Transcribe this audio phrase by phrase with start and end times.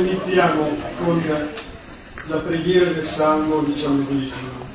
[0.00, 1.22] iniziamo con
[2.26, 4.66] la preghiera del Salmo diciannovesimo,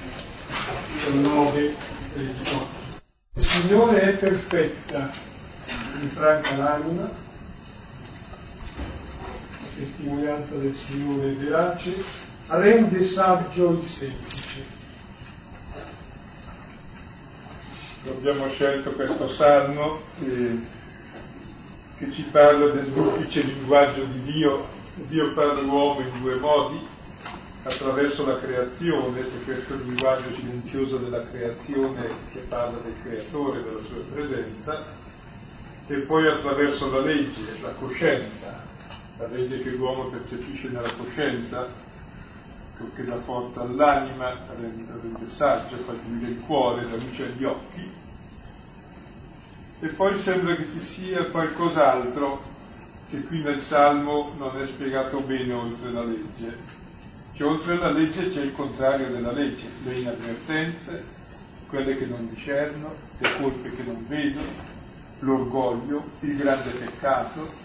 [0.94, 1.75] 19
[2.15, 2.67] e 18.
[3.35, 5.11] Il Signore è perfetta,
[5.99, 7.09] mi franca l'anima, la
[9.76, 12.03] testimonianza del Signore è verace,
[12.47, 14.73] rende saggio il semplice.
[18.07, 20.59] Abbiamo scelto questo salmo eh,
[21.98, 24.84] che ci parla del duplice linguaggio di Dio.
[24.95, 26.80] Dio parla all'uomo in due modi,
[27.63, 34.02] attraverso la creazione, c'è questo linguaggio silenzioso della creazione che parla del creatore, della sua
[34.13, 34.86] presenza,
[35.88, 38.63] e poi attraverso la legge, la coscienza,
[39.17, 41.67] la legge che l'uomo percepisce nella coscienza,
[42.94, 47.91] che la porta all'anima, rende, saggio, fa chiudere il cuore, la luce agli occhi.
[49.81, 52.53] E poi sembra che ci sia qualcos'altro
[53.16, 56.58] che qui nel Salmo non è spiegato bene oltre la legge,
[57.34, 61.03] che oltre la legge c'è il contrario della legge, le inavvertenze,
[61.67, 64.42] quelle che non discerno, le colpe che non vedo,
[65.20, 67.64] l'orgoglio, il grande peccato.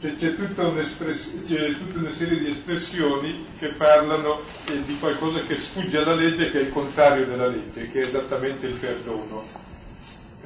[0.00, 5.98] Cioè, c'è, tutta c'è, tutta una serie di espressioni che parlano di qualcosa che sfugge
[5.98, 9.63] alla legge, che è il contrario della legge, che è esattamente il perdono.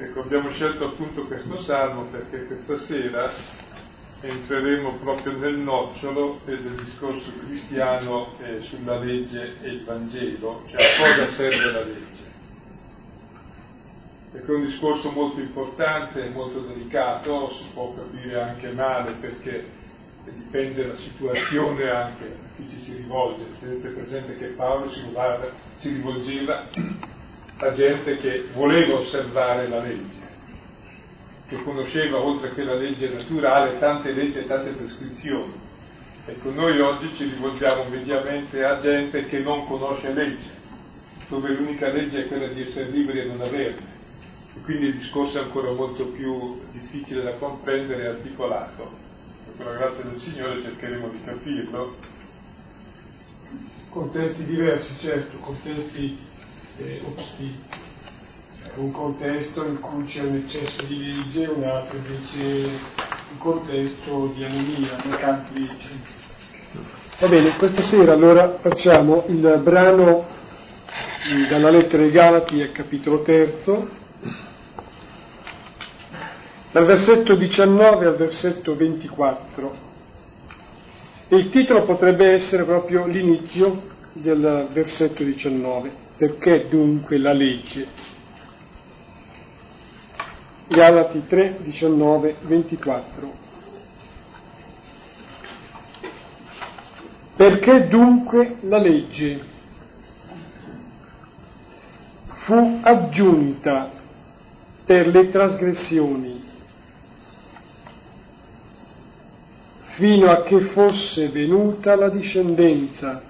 [0.01, 3.29] Ecco, abbiamo scelto appunto questo salmo perché questa sera
[4.21, 10.97] entreremo proprio nel nocciolo del discorso cristiano eh, sulla legge e il Vangelo, cioè a
[10.97, 12.27] cosa serve la legge.
[14.31, 19.65] Ecco, è un discorso molto importante molto delicato, si può capire anche male perché
[20.23, 23.43] dipende dalla situazione anche a chi ci si rivolge.
[23.59, 25.01] Tenete presente che Paolo si,
[25.79, 26.67] si rivolgeva
[27.59, 30.27] a gente che voleva osservare la legge
[31.49, 35.51] che conosceva oltre che la legge naturale tante leggi e tante prescrizioni.
[36.27, 40.47] Ecco, noi oggi ci rivolgiamo mediamente a gente che non conosce legge,
[41.27, 43.97] dove l'unica legge è quella di essere liberi e non averne.
[44.55, 49.07] E quindi il discorso è ancora molto più difficile da comprendere e articolato.
[49.57, 51.95] Con la grazia del Signore cercheremo di capirlo.
[53.89, 56.15] Contesti diversi, certo, contesti
[56.79, 57.01] eh,
[58.75, 62.69] un contesto in cui c'è un eccesso di legge, un altro invece
[63.31, 66.17] un contesto di anemia, mancanza di legge.
[67.19, 70.25] Va bene, questa sera allora facciamo il brano
[71.49, 73.89] dalla lettera ai Galati al capitolo terzo,
[76.71, 79.87] dal versetto 19 al versetto 24.
[81.27, 83.81] E il titolo potrebbe essere proprio l'inizio
[84.13, 86.07] del versetto 19.
[86.19, 87.87] Perché dunque la legge?
[90.67, 93.33] Galati 3, 19, 24.
[97.37, 99.39] Perché dunque la legge
[102.43, 103.89] fu aggiunta
[104.83, 106.43] per le trasgressioni
[109.95, 113.21] fino a che fosse venuta la discendenza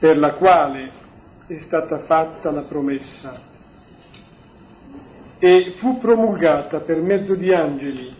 [0.00, 1.01] per la quale
[1.46, 3.40] è stata fatta la promessa
[5.38, 8.14] e fu promulgata per mezzo di angeli,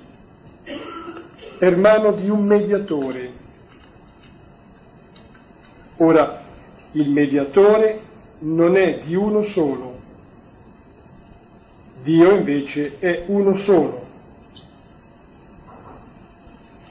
[1.59, 3.31] per mano di un mediatore.
[5.99, 6.43] Ora,
[6.93, 8.01] il mediatore
[8.41, 10.01] non è di uno solo,
[12.03, 14.07] Dio invece è uno solo.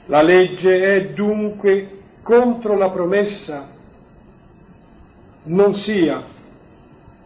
[0.06, 3.68] La legge è dunque contro la promessa,
[5.44, 6.22] non sia.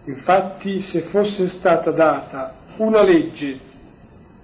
[0.05, 3.59] Infatti se fosse stata data una legge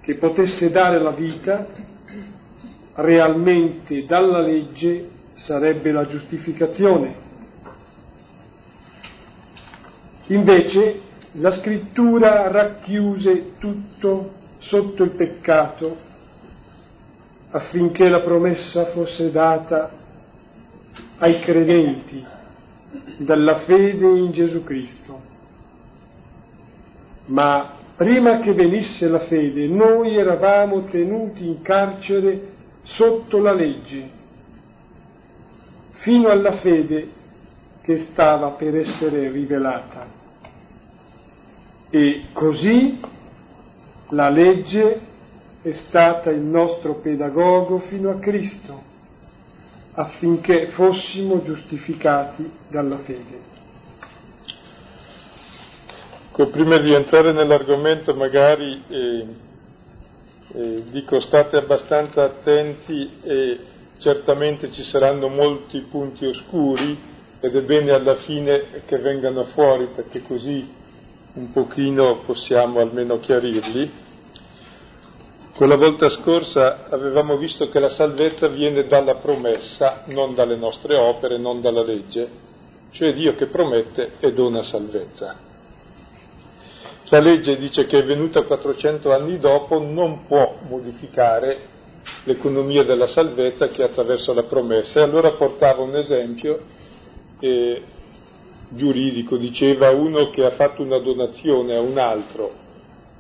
[0.01, 1.67] che potesse dare la vita,
[2.95, 7.15] realmente dalla legge sarebbe la giustificazione.
[10.27, 11.01] Invece
[11.33, 16.11] la scrittura racchiuse tutto sotto il peccato
[17.51, 19.91] affinché la promessa fosse data
[21.19, 22.25] ai credenti
[23.19, 25.21] dalla fede in Gesù Cristo.
[27.27, 32.51] Ma prima che venisse la fede, noi eravamo tenuti in carcere
[32.83, 34.11] sotto la legge,
[36.01, 37.21] fino alla fede
[37.83, 40.07] che stava per essere rivelata.
[41.91, 42.99] E così
[44.11, 45.01] la legge
[45.63, 48.91] è stata il nostro pedagogo fino a Cristo,
[49.95, 53.51] affinché fossimo giustificati dalla fede.
[56.29, 59.27] Ecco, prima di entrare nell'argomento magari eh,
[60.55, 63.59] eh, dico state abbastanza attenti e
[63.99, 66.99] certamente ci saranno molti punti oscuri
[67.39, 70.67] ed è bene alla fine che vengano fuori perché così
[71.35, 74.02] un pochino possiamo almeno chiarirli.
[75.63, 81.39] Quella volta scorsa avevamo visto che la salvezza viene dalla promessa, non dalle nostre opere,
[81.39, 82.29] non dalla legge,
[82.91, 85.37] cioè Dio che promette e dona salvezza.
[87.11, 91.61] La legge dice che è venuta 400 anni dopo, non può modificare
[92.25, 94.99] l'economia della salvezza che è attraverso la promessa.
[94.99, 96.59] E allora portava un esempio
[97.39, 97.83] eh,
[98.71, 102.62] giuridico, diceva uno che ha fatto una donazione a un altro,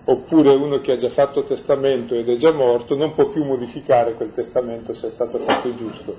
[0.04, 4.14] oppure uno che ha già fatto testamento ed è già morto, non può più modificare
[4.14, 6.16] quel testamento se è stato fatto giusto.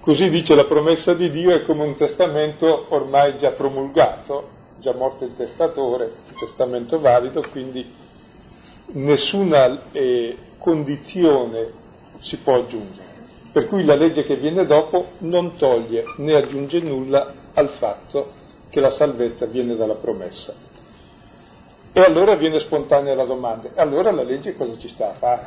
[0.00, 4.48] Così dice la promessa di Dio è come un testamento ormai già promulgato,
[4.78, 7.84] già morto il testatore, un testamento valido, quindi
[8.92, 11.72] nessuna eh, condizione
[12.20, 13.06] si può aggiungere.
[13.52, 18.32] Per cui la legge che viene dopo non toglie né aggiunge nulla al fatto
[18.70, 20.54] che la salvezza viene dalla promessa.
[21.92, 25.46] E allora viene spontanea la domanda, allora la legge cosa ci sta a fare?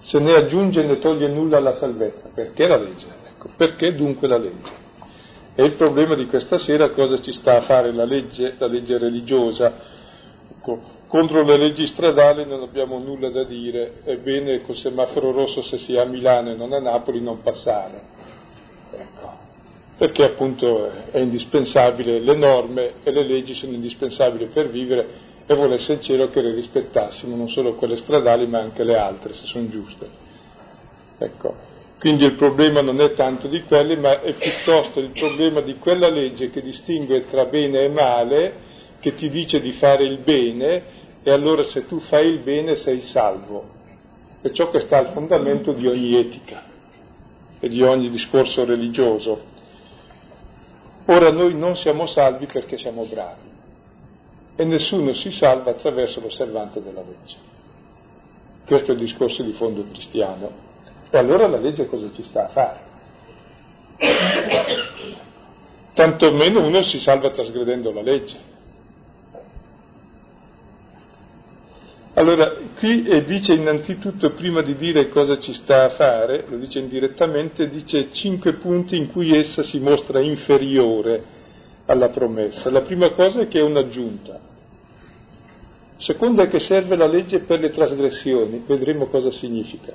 [0.00, 3.06] Se ne aggiunge e ne toglie nulla alla salvezza, perché la legge?
[3.28, 4.86] Ecco, perché dunque la legge?
[5.54, 8.96] E il problema di questa sera cosa ci sta a fare la legge, la legge
[8.96, 9.72] religiosa?
[10.56, 15.62] Ecco, contro le leggi stradali non abbiamo nulla da dire, è bene col semaforo rosso
[15.62, 18.00] se si è a Milano e non a Napoli non passare,
[18.92, 19.47] ecco.
[19.98, 25.94] Perché appunto è indispensabile, le norme e le leggi sono indispensabili per vivere e volesse
[25.94, 29.68] il cielo che le rispettassimo, non solo quelle stradali ma anche le altre, se sono
[29.68, 30.08] giuste.
[31.18, 31.76] Ecco.
[31.98, 36.08] Quindi il problema non è tanto di quelle, ma è piuttosto il problema di quella
[36.08, 38.52] legge che distingue tra bene e male,
[39.00, 40.82] che ti dice di fare il bene
[41.24, 43.76] e allora se tu fai il bene sei salvo.
[44.40, 46.62] È ciò che sta al fondamento di ogni etica
[47.58, 49.47] e di ogni discorso religioso.
[51.10, 53.48] Ora noi non siamo salvi perché siamo bravi
[54.56, 57.36] e nessuno si salva attraverso l'osservanza della legge.
[58.66, 60.50] Questo è il discorso di fondo cristiano.
[61.10, 62.80] E allora la legge cosa ci sta a fare?
[65.94, 68.36] Tanto meno uno si salva trasgredendo la legge.
[72.18, 77.68] Allora, qui dice innanzitutto, prima di dire cosa ci sta a fare, lo dice indirettamente,
[77.68, 81.22] dice cinque punti in cui essa si mostra inferiore
[81.86, 82.70] alla promessa.
[82.70, 84.40] La prima cosa è che è un'aggiunta.
[85.98, 89.94] Seconda è che serve la legge per le trasgressioni, vedremo cosa significa.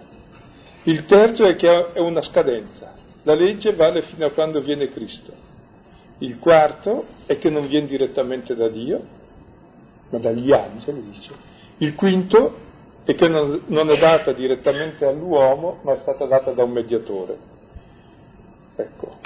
[0.83, 2.93] Il terzo è che è una scadenza.
[3.23, 5.33] La legge vale fino a quando viene Cristo.
[6.19, 9.01] Il quarto è che non viene direttamente da Dio,
[10.09, 12.61] ma dagli angeli, dice il quinto
[13.03, 17.37] è che non, non è data direttamente all'uomo, ma è stata data da un mediatore.
[18.75, 19.17] Ecco.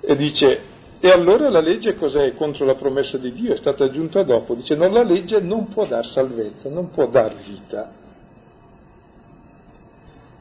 [0.00, 0.60] E dice,
[0.98, 3.54] e allora la legge cos'è contro la promessa di Dio?
[3.54, 4.54] È stata aggiunta dopo.
[4.54, 7.92] Dice, no, la legge non può dar salvezza, non può dar vita.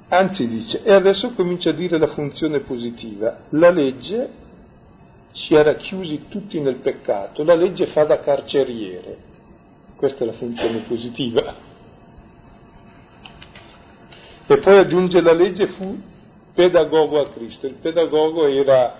[0.07, 3.37] Anzi dice, e adesso comincia a dire la funzione positiva.
[3.49, 4.29] La legge
[5.31, 9.29] ci ha racchiusi tutti nel peccato, la legge fa da carceriere.
[10.01, 11.53] Questa è la funzione positiva.
[14.48, 15.96] E poi aggiunge la legge fu
[16.55, 17.67] pedagogo a Cristo.
[17.67, 18.98] Il pedagogo era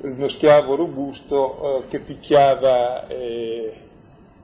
[0.00, 3.74] uno schiavo robusto eh, che picchiava eh,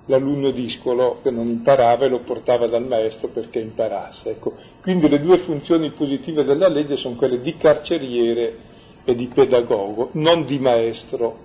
[0.07, 4.31] l'alunno discolo che non imparava e lo portava dal maestro perché imparasse.
[4.31, 4.55] Ecco.
[4.83, 8.59] Quindi le due funzioni positive della legge sono quelle di carceriere
[9.03, 11.37] e di pedagogo, non di maestro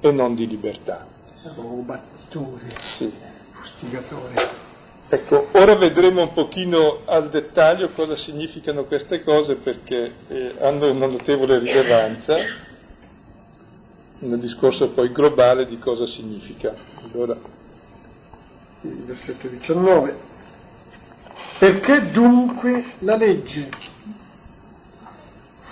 [0.00, 1.06] e non di libertà.
[1.42, 2.74] Pedagogo battitore.
[2.98, 3.32] Sì
[3.84, 4.62] fustigatore.
[5.08, 11.06] Ecco, ora vedremo un pochino al dettaglio cosa significano queste cose perché eh, hanno una
[11.06, 12.34] notevole rilevanza
[14.18, 16.74] nel discorso poi globale di cosa significa.
[17.02, 17.36] Allora,
[18.80, 20.32] il versetto 19.
[21.58, 23.68] Perché dunque la legge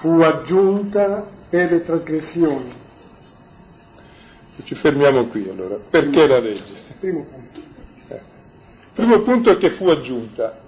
[0.00, 2.80] fu aggiunta per le trasgressioni?
[4.62, 5.76] Ci fermiamo qui allora.
[5.90, 6.80] Perché la legge?
[7.00, 7.51] Primo punto.
[8.94, 10.60] Primo punto è che fu aggiunta.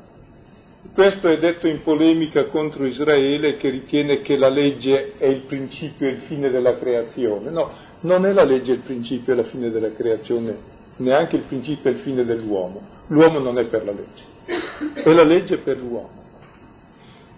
[0.95, 6.07] Questo è detto in polemica contro Israele che ritiene che la legge è il principio
[6.07, 7.51] e il fine della creazione.
[7.51, 10.57] No, non è la legge il principio e la fine della creazione,
[10.99, 12.81] neanche il principio e il fine dell'uomo.
[13.09, 16.23] L'uomo non è per la legge, è la legge per l'uomo.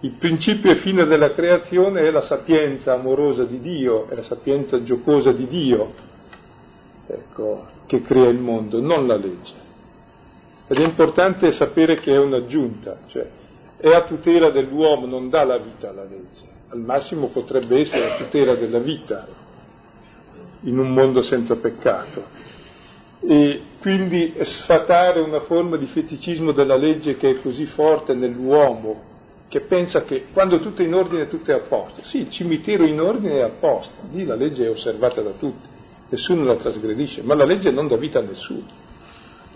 [0.01, 4.83] Il principio e fine della creazione è la sapienza amorosa di Dio, è la sapienza
[4.83, 5.93] giocosa di Dio,
[7.07, 9.66] ecco, che crea il mondo, non la legge.
[10.67, 13.25] Ed è importante sapere che è un'aggiunta, cioè
[13.77, 18.17] è a tutela dell'uomo, non dà la vita alla legge, al massimo potrebbe essere a
[18.17, 19.27] tutela della vita
[20.61, 22.45] in un mondo senza peccato.
[23.21, 29.03] E quindi sfatare una forma di feticismo della legge che è così forte nell'uomo,
[29.47, 32.01] che pensa che quando tutto è in ordine tutto è a posto.
[32.03, 35.67] Sì, il cimitero in ordine è a posto, lì la legge è osservata da tutti,
[36.09, 38.85] nessuno la trasgredisce, ma la legge non dà vita a nessuno.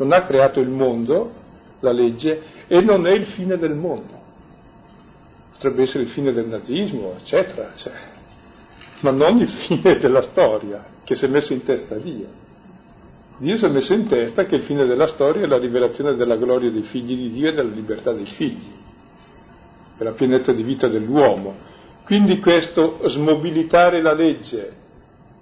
[0.01, 1.31] Non ha creato il mondo,
[1.81, 4.19] la legge, e non è il fine del mondo.
[5.51, 7.93] Potrebbe essere il fine del nazismo, eccetera, cioè.
[9.01, 12.25] ma non il fine della storia che si è messo in testa Dio.
[13.37, 16.35] Dio si è messo in testa che il fine della storia è la rivelazione della
[16.35, 18.71] gloria dei figli di Dio e della libertà dei figli,
[19.97, 21.55] per la pienezza di vita dell'uomo.
[22.05, 24.73] Quindi questo smobilitare la legge,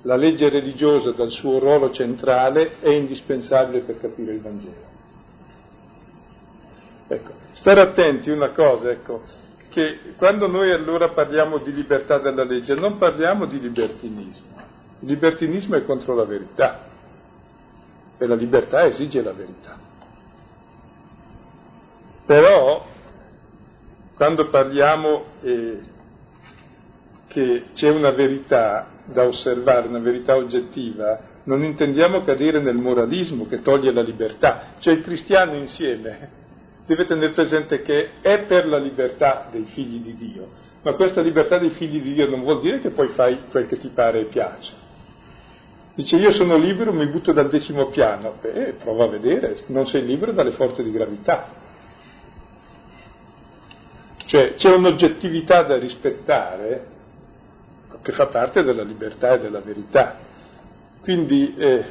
[0.04, 4.88] la legge religiosa dal suo ruolo centrale è indispensabile per capire il Vangelo.
[7.08, 9.22] Ecco, stare attenti una cosa, ecco,
[9.70, 14.58] che quando noi allora parliamo di libertà della legge non parliamo di libertinismo,
[15.00, 16.88] il libertinismo è contro la verità
[18.18, 19.78] e la libertà esige la verità.
[22.26, 22.86] Però
[24.16, 25.80] quando parliamo eh,
[27.28, 33.62] che c'è una verità da osservare, una verità oggettiva, non intendiamo cadere nel moralismo che
[33.62, 36.38] toglie la libertà, cioè il cristiano insieme
[36.86, 40.48] deve tenere presente che è per la libertà dei figli di Dio,
[40.82, 43.78] ma questa libertà dei figli di Dio non vuol dire che poi fai quel che
[43.78, 44.88] ti pare e piace.
[45.96, 48.36] Dice io sono libero, mi butto dal decimo piano.
[48.40, 51.48] Beh, prova a vedere, non sei libero dalle forze di gravità.
[54.26, 56.99] Cioè c'è un'oggettività da rispettare
[58.02, 60.18] che fa parte della libertà e della verità.
[61.02, 61.86] Quindi eh,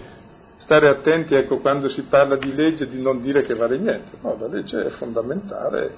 [0.59, 4.13] stare attenti, ecco, quando si parla di legge, di non dire che vale niente.
[4.21, 5.95] No, la legge è fondamentale,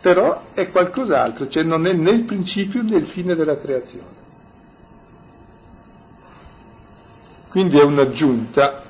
[0.00, 4.18] però è qualcos'altro, cioè non è né il principio né il fine della creazione.
[7.48, 8.82] Quindi è un'aggiunta.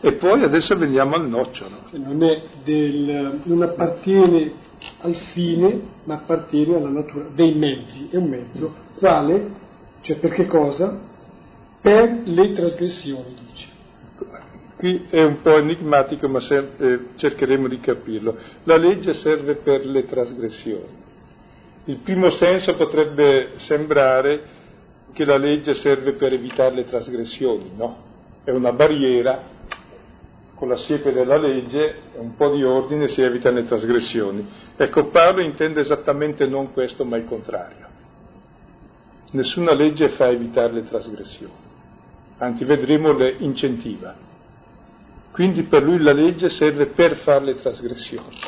[0.00, 1.88] E poi adesso veniamo al nocciolo.
[1.92, 2.18] Non,
[2.64, 4.52] del, non appartiene
[5.00, 8.08] al fine, ma appartiene alla natura dei mezzi.
[8.10, 8.74] È un mezzo.
[8.96, 9.50] Quale?
[10.00, 10.98] Cioè per che cosa?
[11.80, 13.74] Per le trasgressioni, dice.
[14.76, 18.36] Qui è un po' enigmatico, ma se, eh, cercheremo di capirlo.
[18.64, 21.04] La legge serve per le trasgressioni.
[21.86, 24.42] Il primo senso potrebbe sembrare
[25.12, 28.04] che la legge serve per evitare le trasgressioni, no?
[28.44, 29.55] È una barriera,
[30.56, 34.46] con la siepe della legge, un po' di ordine si evitano le trasgressioni.
[34.74, 37.86] Ecco, Paolo intende esattamente non questo, ma il contrario.
[39.32, 41.52] Nessuna legge fa evitare le trasgressioni,
[42.38, 44.14] anzi vedremo le incentiva.
[45.30, 48.38] Quindi per lui la legge serve per fare le trasgressioni.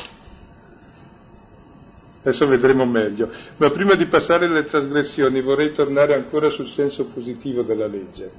[2.21, 3.29] Adesso vedremo meglio.
[3.57, 8.31] Ma prima di passare alle trasgressioni vorrei tornare ancora sul senso positivo della legge,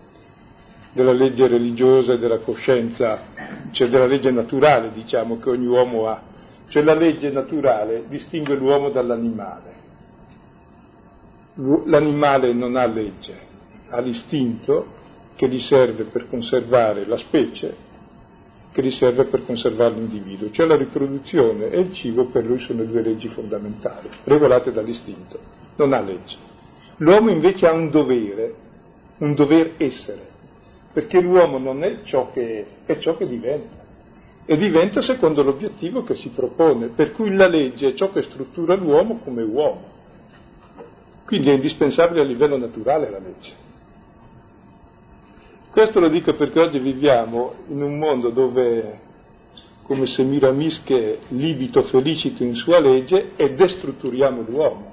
[0.92, 3.20] della legge religiosa e della coscienza,
[3.70, 6.22] cioè della legge naturale, diciamo, che ogni uomo ha.
[6.68, 9.78] Cioè la legge naturale distingue l'uomo dall'animale.
[11.86, 13.38] L'animale non ha legge,
[13.88, 14.98] ha l'istinto
[15.36, 17.88] che gli serve per conservare la specie
[18.72, 22.84] che gli serve per conservare l'individuo, cioè la riproduzione e il cibo per lui sono
[22.84, 25.38] due leggi fondamentali, regolate dall'istinto,
[25.76, 26.36] non ha legge.
[26.98, 28.54] L'uomo invece ha un dovere,
[29.18, 30.28] un dover essere,
[30.92, 33.76] perché l'uomo non è ciò che è, è ciò che diventa,
[34.44, 38.74] e diventa secondo l'obiettivo che si propone, per cui la legge è ciò che struttura
[38.74, 39.98] l'uomo come uomo.
[41.24, 43.68] Quindi è indispensabile a livello naturale la legge.
[45.70, 48.98] Questo lo dico perché oggi viviamo in un mondo dove,
[49.84, 54.89] come se Miramische libito felicito in sua legge, e destrutturiamo l'uomo.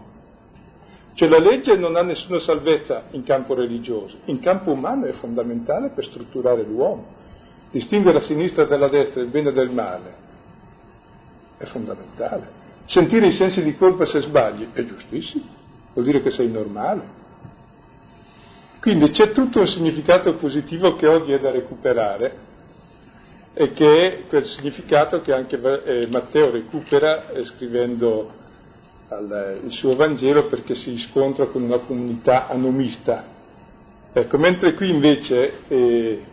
[1.18, 5.90] Cioè la legge non ha nessuna salvezza in campo religioso, in campo umano è fondamentale
[5.90, 7.08] per strutturare l'uomo.
[7.72, 10.14] Distinguere la sinistra dalla destra, il bene dal male,
[11.58, 12.48] è fondamentale.
[12.86, 15.44] Sentire i sensi di colpa se sbagli è giustissimo,
[15.94, 17.02] vuol dire che sei normale.
[18.80, 22.38] Quindi c'è tutto un significato positivo che oggi è da recuperare
[23.56, 28.46] e che è quel significato che anche eh, Matteo recupera eh, scrivendo
[29.10, 33.36] al, il suo Vangelo perché si scontra con una comunità anomista.
[34.14, 36.24] Ecco, mentre qui invece eh,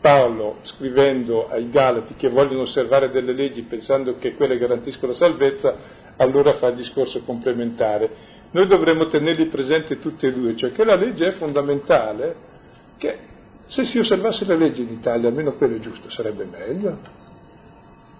[0.00, 5.76] Paolo, scrivendo ai Galati che vogliono osservare delle leggi pensando che quelle garantiscono la salvezza,
[6.16, 10.94] allora fa il discorso complementare noi dovremmo tenerli presenti tutti e due, cioè che la
[10.94, 12.36] legge è fondamentale,
[12.96, 13.18] che
[13.66, 16.96] se si osservasse le leggi d'Italia, almeno quello è giusto, sarebbe meglio.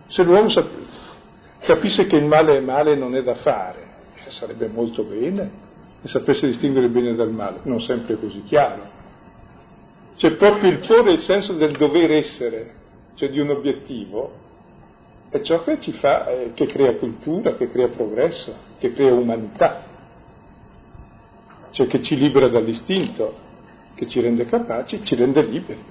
[0.09, 1.13] Se l'uomo sapesse...
[1.61, 3.84] capisse che il male è male e non è da fare,
[4.31, 5.51] sarebbe molto bene,
[6.03, 8.93] e sapesse distinguere il bene dal male, non sempre così chiaro.
[10.17, 12.75] C'è proprio il porre il senso del dover essere,
[13.15, 14.33] cioè di un obiettivo,
[15.31, 19.83] è ciò che ci fa, eh, che crea cultura, che crea progresso, che crea umanità,
[21.71, 23.35] cioè che ci libera dall'istinto,
[23.95, 25.83] che ci rende capaci, ci rende liberi.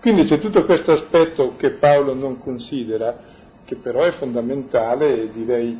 [0.00, 3.16] Quindi c'è tutto questo aspetto che Paolo non considera,
[3.64, 5.78] che però è fondamentale e direi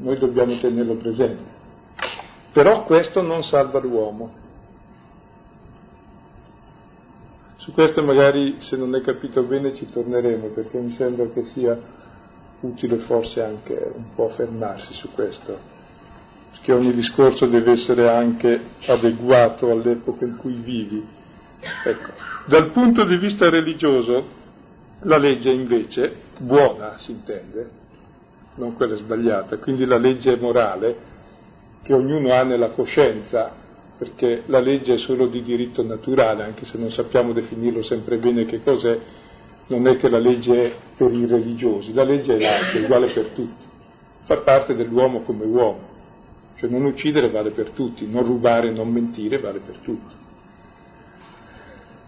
[0.00, 1.58] noi dobbiamo tenerlo presente.
[2.52, 4.38] Però questo non salva l'uomo.
[7.56, 11.78] Su questo magari se non è capito bene ci torneremo perché mi sembra che sia
[12.60, 15.58] utile forse anche un po' fermarsi su questo,
[16.50, 21.06] perché ogni discorso deve essere anche adeguato all'epoca in cui vivi.
[21.84, 22.10] Ecco.
[22.46, 24.38] Dal punto di vista religioso
[25.02, 27.79] la legge invece, buona si intende,
[28.54, 31.08] non quella sbagliata, quindi la legge morale
[31.82, 33.52] che ognuno ha nella coscienza
[34.00, 38.46] perché la legge è solo di diritto naturale, anche se non sappiamo definirlo sempre bene
[38.46, 38.98] che cos'è,
[39.66, 43.08] non è che la legge è per i religiosi, la legge è l'altra, è uguale
[43.12, 43.66] per tutti,
[44.24, 45.80] fa parte dell'uomo come uomo,
[46.56, 50.14] cioè non uccidere vale per tutti, non rubare, non mentire vale per tutti.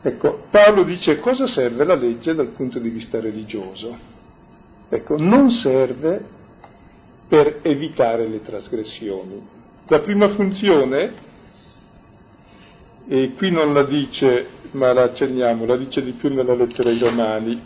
[0.05, 4.12] Ecco, Paolo dice cosa serve la legge dal punto di vista religioso?
[4.95, 6.23] Ecco, non serve
[7.27, 9.41] per evitare le trasgressioni.
[9.87, 11.15] La prima funzione
[13.09, 16.99] e qui non la dice, ma la accenniamo, la dice di più nella lettera ai
[16.99, 17.59] Romani.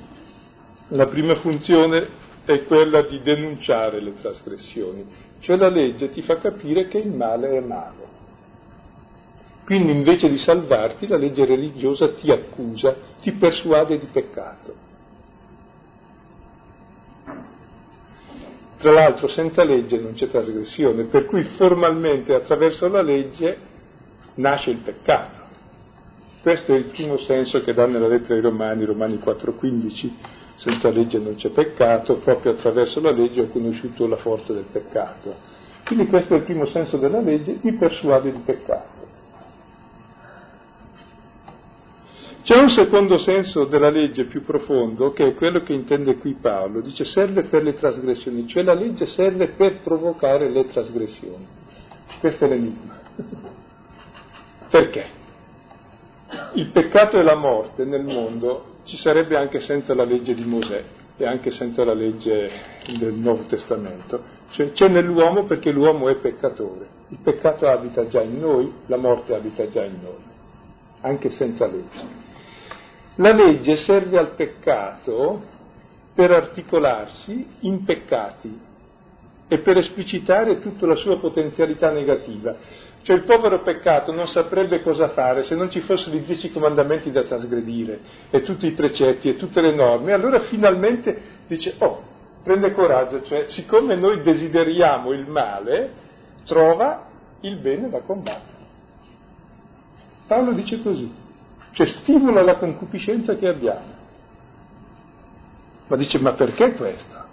[0.90, 2.06] La prima funzione
[2.44, 5.04] è quella di denunciare le trasgressioni,
[5.40, 8.14] cioè la legge ti fa capire che il male è male.
[9.64, 14.85] Quindi invece di salvarti la legge religiosa ti accusa, ti persuade di peccato.
[18.78, 23.56] Tra l'altro senza legge non c'è trasgressione, per cui formalmente attraverso la legge
[24.34, 25.44] nasce il peccato.
[26.42, 30.10] Questo è il primo senso che dà nella lettera ai Romani, Romani 4,15,
[30.56, 35.34] senza legge non c'è peccato, proprio attraverso la legge ho conosciuto la forza del peccato.
[35.84, 38.95] Quindi questo è il primo senso della legge, mi persuade di peccato.
[42.46, 46.80] C'è un secondo senso della legge più profondo, che è quello che intende qui Paolo,
[46.80, 51.44] dice serve per le trasgressioni, cioè la legge serve per provocare le trasgressioni.
[52.20, 53.00] Questo è l'enigma.
[54.70, 55.06] Perché?
[56.52, 60.84] Il peccato e la morte nel mondo ci sarebbe anche senza la legge di Mosè
[61.16, 62.48] e anche senza la legge
[62.96, 64.22] del Nuovo Testamento.
[64.50, 66.86] Cioè, c'è nell'uomo perché l'uomo è peccatore.
[67.08, 70.22] Il peccato abita già in noi, la morte abita già in noi,
[71.00, 72.25] anche senza legge.
[73.16, 75.42] La legge serve al peccato
[76.14, 78.60] per articolarsi in peccati
[79.48, 82.56] e per esplicitare tutta la sua potenzialità negativa.
[83.02, 87.12] Cioè il povero peccato non saprebbe cosa fare se non ci fossero i dieci comandamenti
[87.12, 88.00] da trasgredire
[88.30, 90.12] e tutti i precetti e tutte le norme.
[90.12, 92.02] Allora finalmente dice, oh,
[92.42, 95.92] prende coraggio, cioè siccome noi desideriamo il male,
[96.44, 97.06] trova
[97.40, 98.64] il bene da combattere.
[100.26, 101.24] Paolo dice così,
[101.76, 103.94] cioè stimola la concupiscenza che abbiamo.
[105.88, 107.24] Ma dice, ma perché questo?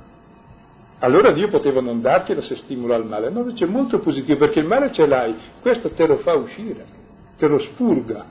[1.00, 3.30] Allora Dio poteva non darcela se stimola il male.
[3.30, 6.86] No, c'è molto positivo perché il male ce l'hai, questo te lo fa uscire,
[7.38, 8.26] te lo spurga.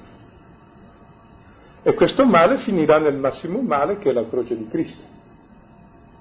[1.83, 5.03] E questo male finirà nel massimo male che è la croce di Cristo.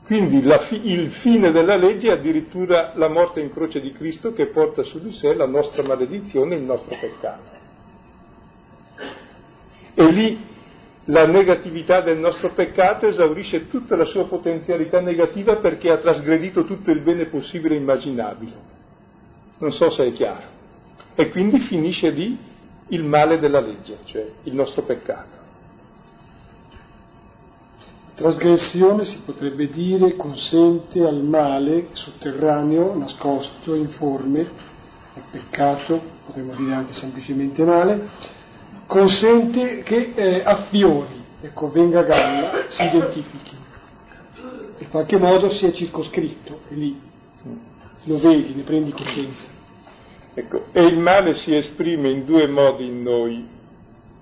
[0.05, 4.47] Quindi fi- il fine della legge è addirittura la morte in croce di Cristo che
[4.47, 7.60] porta su di sé la nostra maledizione il nostro peccato.
[9.93, 10.49] E lì
[11.05, 16.91] la negatività del nostro peccato esaurisce tutta la sua potenzialità negativa perché ha trasgredito tutto
[16.91, 18.53] il bene possibile e immaginabile.
[19.59, 20.59] Non so se è chiaro.
[21.15, 22.37] E quindi finisce lì
[22.87, 25.39] il male della legge, cioè il nostro peccato.
[28.15, 34.41] Trasgressione si potrebbe dire consente al male sotterraneo, nascosto, informe,
[35.15, 38.09] al peccato, potremmo dire anche semplicemente male,
[38.91, 43.55] consente che eh, affiori, ecco, venga a galla, si identifichi.
[44.79, 46.99] In qualche modo si è circoscritto, lì
[48.03, 49.47] lo vedi, ne prendi coscienza.
[50.33, 53.47] Ecco, e il male si esprime in due modi in noi,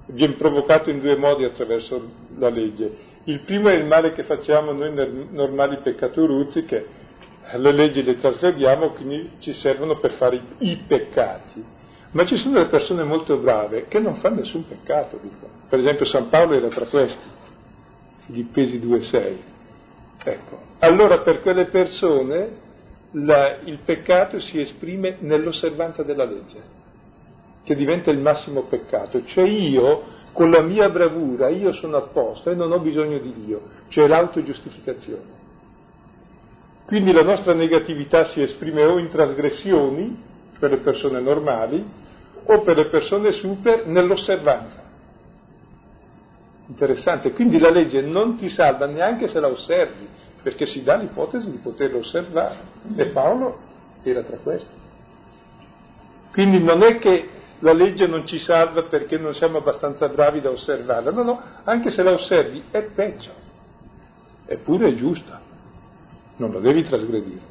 [0.06, 2.96] viene provocato in due modi attraverso la legge.
[3.24, 4.94] Il primo è il male che facciamo noi
[5.32, 6.86] normali peccatoruzzi, che
[7.56, 11.78] le leggi le trasgrediamo, quindi ci servono per fare i peccati
[12.12, 15.52] ma ci sono delle persone molto brave che non fanno nessun peccato, dicono.
[15.70, 17.24] Per esempio San Paolo era tra questi,
[18.26, 19.36] Filippesi 2,6.
[20.24, 22.68] Ecco, allora per quelle persone
[23.12, 26.62] la, il peccato si esprime nell'osservanza della legge,
[27.64, 32.50] che diventa il massimo peccato, cioè io con la mia bravura, io sono a posto
[32.50, 35.38] e non ho bisogno di Dio, cioè l'autogiustificazione.
[36.86, 40.28] Quindi la nostra negatività si esprime o in trasgressioni
[40.60, 41.84] per le persone normali
[42.46, 44.88] o per le persone super nell'osservanza.
[46.68, 50.08] Interessante, quindi la legge non ti salva neanche se la osservi,
[50.42, 52.58] perché si dà l'ipotesi di poterla osservare
[52.96, 53.58] e Paolo
[54.04, 54.74] era tra questi.
[56.32, 57.28] Quindi non è che
[57.60, 61.90] la legge non ci salva perché non siamo abbastanza bravi da osservarla, no, no, anche
[61.92, 63.32] se la osservi è peggio,
[64.46, 65.42] eppure è giusta,
[66.38, 67.49] non la devi trasgredire.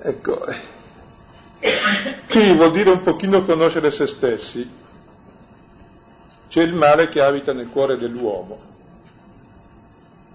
[0.00, 0.46] Ecco,
[2.28, 4.70] qui vuol dire un pochino conoscere se stessi,
[6.48, 8.68] c'è il male che abita nel cuore dell'uomo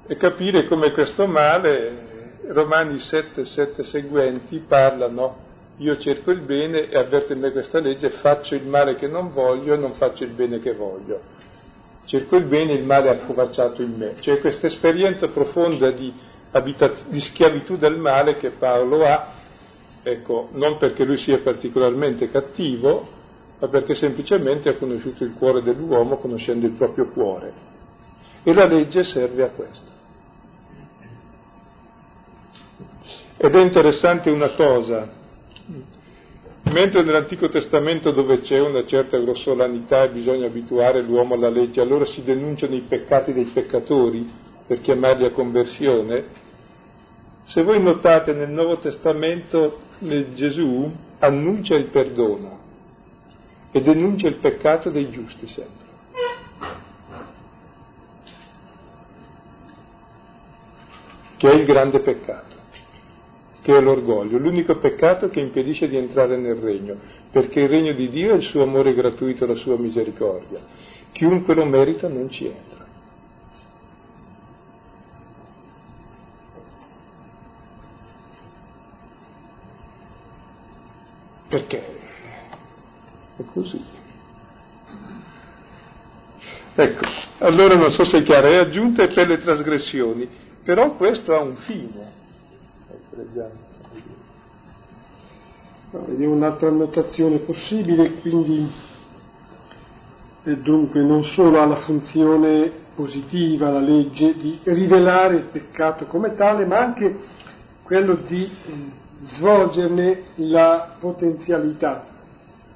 [0.06, 5.38] e capire come questo male, Romani 7, 7 seguenti parlano,
[5.78, 9.32] io cerco il bene e avverte in me questa legge, faccio il male che non
[9.32, 11.22] voglio e non faccio il bene che voglio.
[12.06, 14.16] Cerco il bene e il male è accovacciato in me.
[14.20, 16.14] Cioè questa esperienza profonda di,
[16.52, 19.42] abitaz- di schiavitù del male che Paolo ha,
[20.04, 23.08] ecco, non perché lui sia particolarmente cattivo,
[23.60, 27.72] ma perché semplicemente ha conosciuto il cuore dell'uomo conoscendo il proprio cuore.
[28.44, 29.92] E la legge serve a questo.
[33.38, 35.10] Ed è interessante una cosa,
[36.72, 42.06] mentre nell'Antico Testamento dove c'è una certa grossolanità e bisogna abituare l'uomo alla legge, allora
[42.06, 44.30] si denunciano i peccati dei peccatori
[44.66, 46.26] per chiamarli a conversione,
[47.46, 49.80] se voi notate nel Nuovo Testamento
[50.34, 52.60] Gesù annuncia il perdono,
[53.72, 55.82] e denuncia il peccato dei giusti sempre.
[61.38, 62.56] Che è il grande peccato,
[63.62, 66.96] che è l'orgoglio, l'unico peccato che impedisce di entrare nel regno,
[67.32, 70.60] perché il regno di Dio è il suo amore gratuito, la sua misericordia.
[71.12, 72.83] Chiunque lo merita non ci entra.
[81.54, 81.86] Perché?
[83.38, 83.80] È così.
[86.74, 87.06] Ecco,
[87.38, 90.28] allora non so se è chiaro, è aggiunta per le trasgressioni,
[90.64, 92.12] però questo ha un fine.
[95.92, 98.72] No, vediamo un'altra annotazione possibile, quindi
[100.46, 106.34] e dunque non solo ha la funzione positiva la legge di rivelare il peccato come
[106.34, 107.16] tale, ma anche
[107.84, 112.12] quello di eh, svolgerne la potenzialità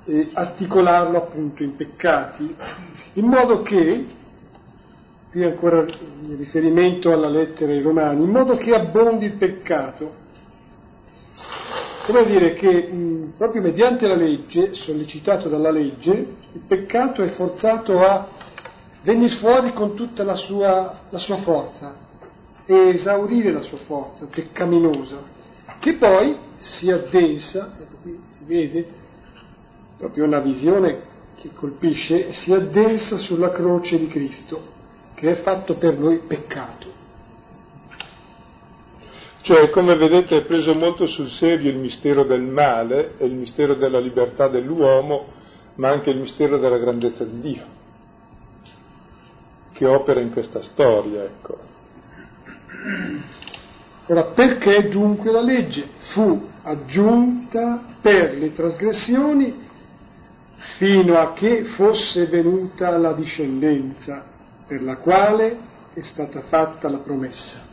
[0.08, 2.56] eh, articolarlo appunto in peccati,
[3.14, 4.06] in modo che,
[5.30, 10.26] qui ancora il riferimento alla lettera ai Romani, in modo che abbondi il peccato.
[12.06, 16.12] Come dire che mh, proprio mediante la legge, sollecitato dalla legge,
[16.54, 18.28] il peccato è forzato a
[19.02, 22.06] venire fuori con tutta la sua, la sua forza
[22.66, 25.18] e esaurire la sua forza peccaminosa,
[25.88, 28.86] che poi si addensa, ecco qui si vede,
[29.98, 31.00] proprio una visione
[31.38, 34.62] che colpisce, si addensa sulla croce di Cristo,
[35.16, 36.92] che è fatto per noi peccato.
[39.44, 43.76] Cioè, come vedete, è preso molto sul serio il mistero del male e il mistero
[43.76, 45.28] della libertà dell'uomo,
[45.76, 47.64] ma anche il mistero della grandezza di Dio,
[49.72, 51.58] che opera in questa storia, ecco.
[54.08, 59.66] Ora, perché dunque la legge fu aggiunta per le trasgressioni
[60.78, 64.24] fino a che fosse venuta la discendenza
[64.66, 65.58] per la quale
[65.94, 67.66] è stata fatta la promessa.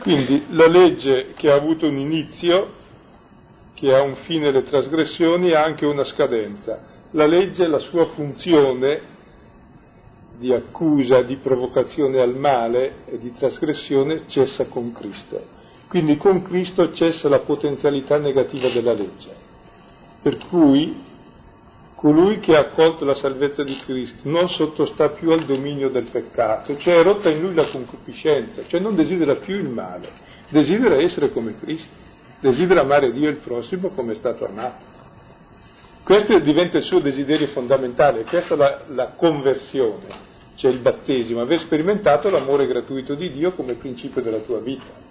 [0.00, 2.74] Quindi la legge che ha avuto un inizio,
[3.74, 6.96] che ha un fine le trasgressioni, ha anche una scadenza.
[7.12, 9.16] La legge, la sua funzione
[10.38, 15.56] di accusa, di provocazione al male e di trasgressione cessa con Cristo.
[15.88, 19.46] Quindi con Cristo cessa la potenzialità negativa della legge.
[20.22, 21.06] Per cui
[21.96, 26.76] colui che ha accolto la salvezza di Cristo non sottostà più al dominio del peccato,
[26.78, 30.08] cioè è rotta in lui la concupiscenza, cioè non desidera più il male,
[30.48, 31.92] desidera essere come Cristo,
[32.38, 34.84] desidera amare Dio e il prossimo come è stato amato.
[36.04, 40.06] Questo diventa il suo desiderio fondamentale, questa è la, la conversione,
[40.58, 45.06] cioè il battesimo, aver sperimentato l'amore gratuito di Dio come principio della tua vita.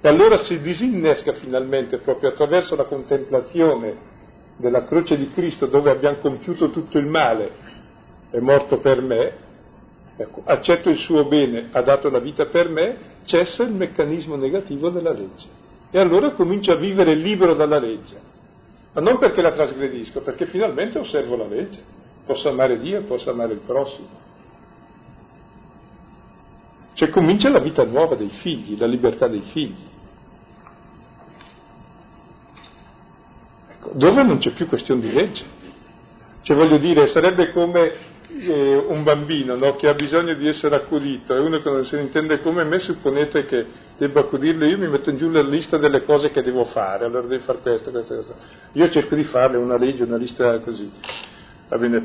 [0.00, 4.14] E allora si disinnesca finalmente proprio attraverso la contemplazione
[4.56, 7.50] della croce di Cristo dove abbiamo compiuto tutto il male,
[8.30, 9.44] è morto per me,
[10.18, 14.88] Ecco, accetto il suo bene, ha dato la vita per me, cessa il meccanismo negativo
[14.88, 15.46] della legge.
[15.90, 18.18] E allora comincio a vivere libero dalla legge.
[18.94, 21.80] Ma non perché la trasgredisco, perché finalmente osservo la legge.
[22.24, 24.24] Posso amare Dio e posso amare il prossimo.
[26.96, 29.84] Cioè comincia la vita nuova dei figli, la libertà dei figli.
[33.70, 35.44] Ecco, dove non c'è più questione di legge.
[36.40, 37.92] Cioè voglio dire, sarebbe come
[38.30, 41.96] eh, un bambino no, che ha bisogno di essere accudito e uno che non se
[41.96, 43.66] ne intende come me, supponete che
[43.98, 47.26] debba accudirlo, io mi metto in giù la lista delle cose che devo fare, allora
[47.26, 48.34] devi fare questo, questo, questo.
[48.72, 50.90] Io cerco di farle una legge, una lista così.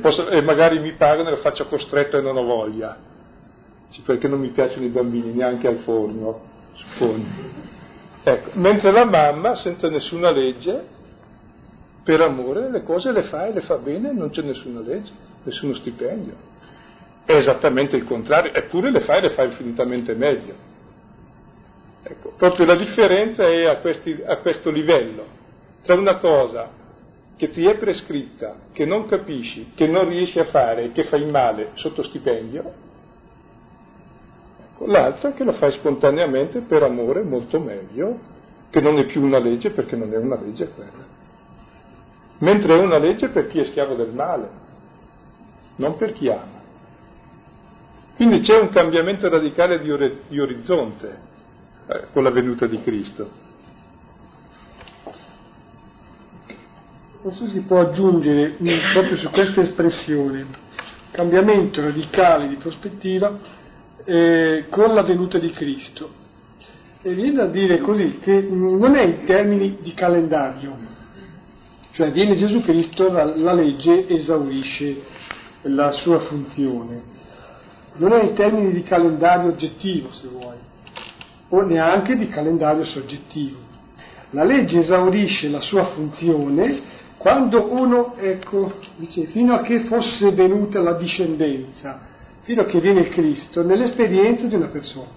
[0.01, 3.11] Posso, e magari mi pagano e lo faccio costretto e non ho voglia
[3.99, 6.39] perché non mi piacciono i bambini neanche al forno,
[6.73, 7.27] supponi.
[8.23, 10.99] Ecco, mentre la mamma, senza nessuna legge,
[12.04, 15.12] per amore le cose le fa e le fa bene, non c'è nessuna legge,
[15.43, 16.34] nessuno stipendio.
[17.25, 20.69] È esattamente il contrario, eppure le fa e le fa infinitamente meglio.
[22.04, 25.25] Ecco, proprio la differenza è a, questi, a questo livello,
[25.84, 26.69] tra una cosa
[27.38, 31.71] che ti è prescritta, che non capisci, che non riesci a fare che fai male
[31.73, 32.89] sotto stipendio,
[34.86, 38.20] l'altra che lo fai spontaneamente per amore molto meglio,
[38.70, 41.10] che non è più una legge perché non è una legge quella.
[42.39, 44.50] Mentre è una legge per chi è schiavo del male,
[45.76, 46.60] non per chi ama.
[48.15, 51.20] Quindi c'è un cambiamento radicale di, or- di orizzonte
[51.88, 53.30] eh, con la venuta di Cristo.
[57.24, 58.56] Non so se si può aggiungere
[58.94, 60.46] proprio su questa espressione,
[61.12, 63.38] cambiamento radicale di prospettiva,
[64.05, 66.19] eh, con la venuta di Cristo.
[67.01, 70.77] E viene da dire così che non è in termini di calendario,
[71.91, 75.01] cioè viene Gesù Cristo, la, la legge esaurisce
[75.63, 77.09] la sua funzione.
[77.95, 80.55] Non è in termini di calendario oggettivo, se vuoi,
[81.49, 83.57] o neanche di calendario soggettivo.
[84.29, 90.79] La legge esaurisce la sua funzione quando uno, ecco, dice, fino a che fosse venuta
[90.79, 91.99] la discendenza,
[92.51, 95.07] fino a che viene il Cristo nell'esperienza di una persona.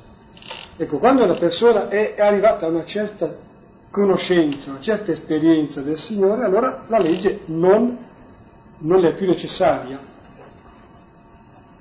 [0.76, 3.34] Ecco, quando una persona è arrivata a una certa
[3.90, 7.98] conoscenza, una certa esperienza del Signore, allora la legge non,
[8.78, 9.98] non è più necessaria.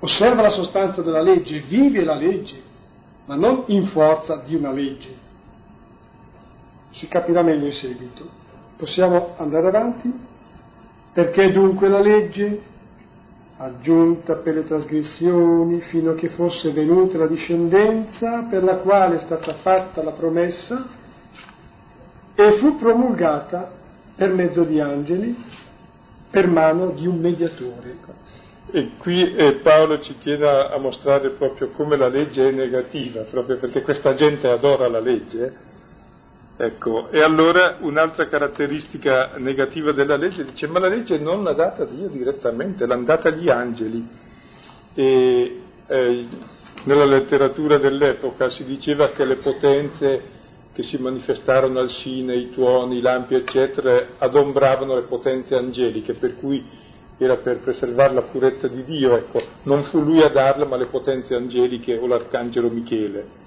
[0.00, 2.60] Osserva la sostanza della legge, vive la legge,
[3.26, 5.14] ma non in forza di una legge.
[6.90, 8.28] Si capirà meglio in seguito.
[8.76, 10.12] Possiamo andare avanti?
[11.12, 12.60] Perché dunque la legge?
[13.64, 19.18] Aggiunta per le trasgressioni fino a che fosse venuta la discendenza per la quale è
[19.20, 20.86] stata fatta la promessa
[22.34, 23.70] e fu promulgata
[24.16, 25.36] per mezzo di angeli
[26.30, 27.96] per mano di un mediatore.
[28.70, 33.56] E qui eh, Paolo ci tiene a, mostrare proprio come la legge è negativa, proprio
[33.58, 35.72] perché questa gente adora la legge
[36.56, 41.84] Ecco, e allora un'altra caratteristica negativa della legge dice ma la legge non l'ha data
[41.84, 44.08] Dio direttamente, l'hanno data gli angeli.
[44.94, 46.26] E eh,
[46.84, 50.22] nella letteratura dell'epoca si diceva che le potenze
[50.72, 56.36] che si manifestarono al Sine, i tuoni, i lampi, eccetera, adombravano le potenze angeliche, per
[56.36, 56.64] cui
[57.16, 60.86] era per preservare la purezza di Dio, ecco, non fu lui a darla, ma le
[60.86, 63.42] potenze angeliche o l'arcangelo Michele.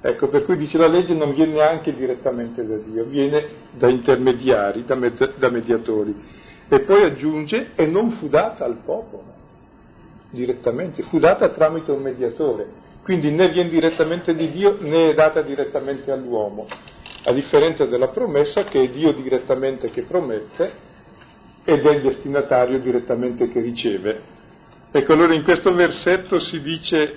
[0.00, 4.84] Ecco, per cui dice la legge non viene neanche direttamente da Dio, viene da intermediari,
[4.84, 6.14] da, mezz- da mediatori.
[6.68, 9.34] E poi aggiunge, e non fu data al popolo
[10.30, 12.86] direttamente, fu data tramite un mediatore.
[13.02, 16.66] Quindi né viene direttamente di Dio né è data direttamente all'uomo,
[17.24, 20.86] a differenza della promessa che è Dio direttamente che promette
[21.64, 24.20] ed è il destinatario direttamente che riceve.
[24.90, 27.14] Ecco, allora in questo versetto si dice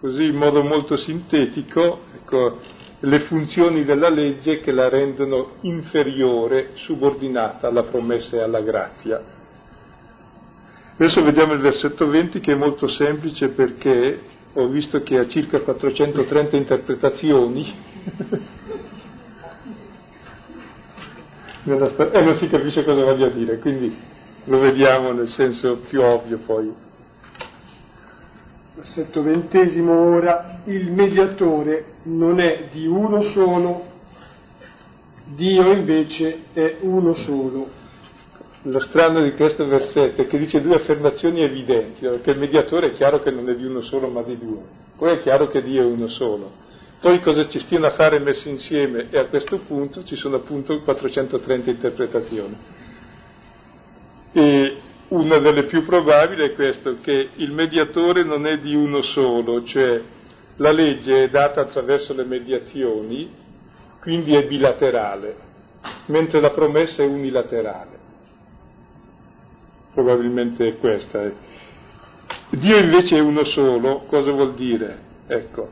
[0.00, 2.58] così in modo molto sintetico ecco,
[3.00, 9.22] le funzioni della legge che la rendono inferiore, subordinata alla promessa e alla grazia.
[10.94, 14.18] Adesso vediamo il versetto 20 che è molto semplice perché
[14.54, 17.74] ho visto che ha circa 430 interpretazioni.
[21.68, 23.92] E non si capisce cosa voglia dire, quindi
[24.44, 26.72] lo vediamo nel senso più ovvio poi
[28.76, 33.94] versetto ventesimo ora, il mediatore non è di uno solo,
[35.24, 37.84] Dio invece è uno solo.
[38.62, 42.92] Lo strano di questo versetto è che dice due affermazioni evidenti, perché il mediatore è
[42.92, 44.62] chiaro che non è di uno solo ma di due,
[44.96, 46.64] poi è chiaro che Dio è uno solo.
[47.00, 50.80] Poi cosa ci stiano a fare messi insieme e a questo punto ci sono appunto
[50.80, 52.56] 430 interpretazioni.
[54.32, 54.76] E
[55.08, 60.00] una delle più probabili è questo, che il mediatore non è di uno solo, cioè
[60.56, 63.30] la legge è data attraverso le mediazioni,
[64.00, 65.36] quindi è bilaterale,
[66.06, 67.94] mentre la promessa è unilaterale.
[69.92, 71.24] Probabilmente è questa.
[71.24, 71.34] Eh.
[72.50, 74.98] Dio invece è uno solo, cosa vuol dire?
[75.26, 75.68] Ecco,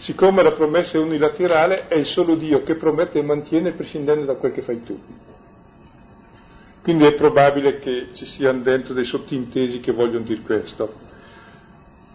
[0.00, 4.34] siccome la promessa è unilaterale, è il solo Dio che promette e mantiene prescindendo da
[4.34, 4.98] quel che fai tu.
[6.82, 11.08] Quindi è probabile che ci siano dentro dei sottintesi che vogliono dire questo.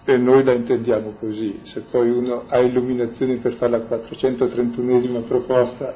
[0.03, 1.61] E noi la intendiamo così.
[1.63, 5.93] Se poi uno ha illuminazioni per fare la 431esima proposta,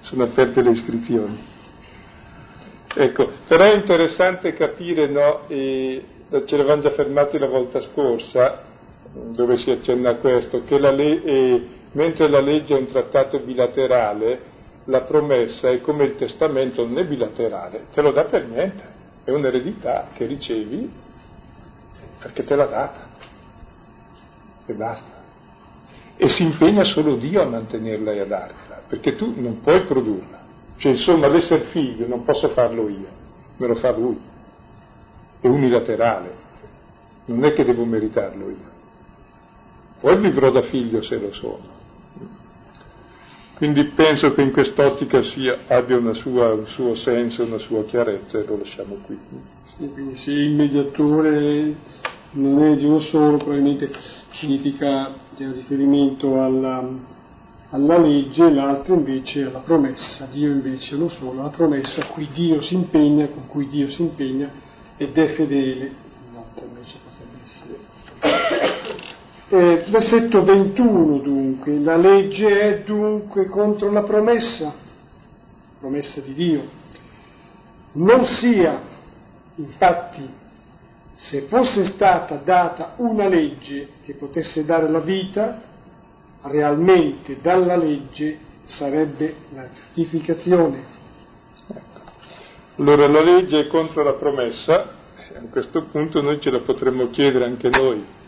[0.00, 1.52] sono aperte le iscrizioni.
[2.96, 6.04] Ecco, però è interessante capire, no, e
[6.46, 8.62] ce l'avevamo già fermati la volta scorsa,
[9.12, 13.38] dove si accenna a questo, che la le- eh, mentre la legge è un trattato
[13.40, 14.52] bilaterale,
[14.84, 18.82] la promessa è come il testamento non è bilaterale, te lo dà per niente,
[19.24, 20.90] è un'eredità che ricevi
[22.18, 23.06] perché te l'ha data
[24.66, 25.22] e basta.
[26.16, 30.42] E si impegna solo Dio a mantenerla e a dartela, perché tu non puoi produrla.
[30.76, 33.08] Cioè, insomma, l'essere figlio non posso farlo io,
[33.56, 34.20] me lo fa lui.
[35.40, 36.34] È unilaterale,
[37.26, 38.72] non è che devo meritarlo io.
[40.00, 41.72] Poi vivrò da figlio se lo sono.
[43.56, 48.44] Quindi penso che in quest'ottica sia, abbia sua, un suo senso, una sua chiarezza e
[48.44, 49.16] lo lasciamo qui.
[49.76, 51.76] Sì, quindi se il mediatore
[52.32, 53.92] non è di uno solo, probabilmente
[54.30, 56.84] significa un riferimento alla,
[57.70, 62.28] alla legge, l'altro invece alla promessa, Dio invece è uno solo, la promessa a cui
[62.32, 64.50] Dio si impegna, con cui Dio si impegna
[64.96, 65.92] ed è fedele,
[66.34, 69.13] l'altro invece potrebbe essere
[69.48, 74.72] eh, versetto 21 dunque, la legge è dunque contro la promessa,
[75.78, 76.82] promessa di Dio.
[77.92, 78.80] Non sia,
[79.56, 80.28] infatti,
[81.14, 85.60] se fosse stata data una legge che potesse dare la vita,
[86.42, 90.82] realmente dalla legge sarebbe la giustificazione.
[91.68, 92.00] Ecco.
[92.78, 95.02] Allora la legge è contro la promessa,
[95.34, 98.22] a questo punto noi ce la potremmo chiedere anche noi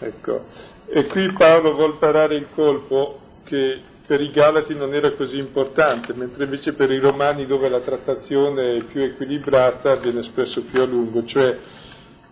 [0.00, 0.44] Ecco.
[0.86, 6.14] E qui Paolo vuol parare il colpo che per i Galati non era così importante,
[6.14, 10.86] mentre invece per i Romani dove la trattazione è più equilibrata viene spesso più a
[10.86, 11.56] lungo, cioè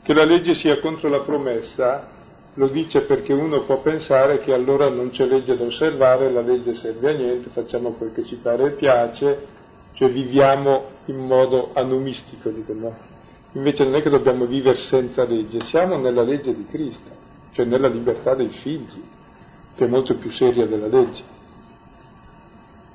[0.03, 2.17] che la legge sia contro la promessa
[2.55, 6.75] lo dice perché uno può pensare che allora non c'è legge da osservare, la legge
[6.75, 9.47] serve a niente, facciamo quel che ci pare e piace,
[9.93, 12.97] cioè viviamo in modo anomistico, dico no.
[13.53, 17.89] Invece non è che dobbiamo vivere senza legge, siamo nella legge di Cristo cioè nella
[17.89, 19.03] libertà dei figli,
[19.75, 21.37] che è molto più seria della legge.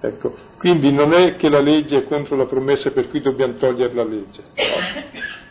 [0.01, 3.93] Ecco, quindi non è che la legge è contro la promessa per cui dobbiamo togliere
[3.93, 4.43] la legge.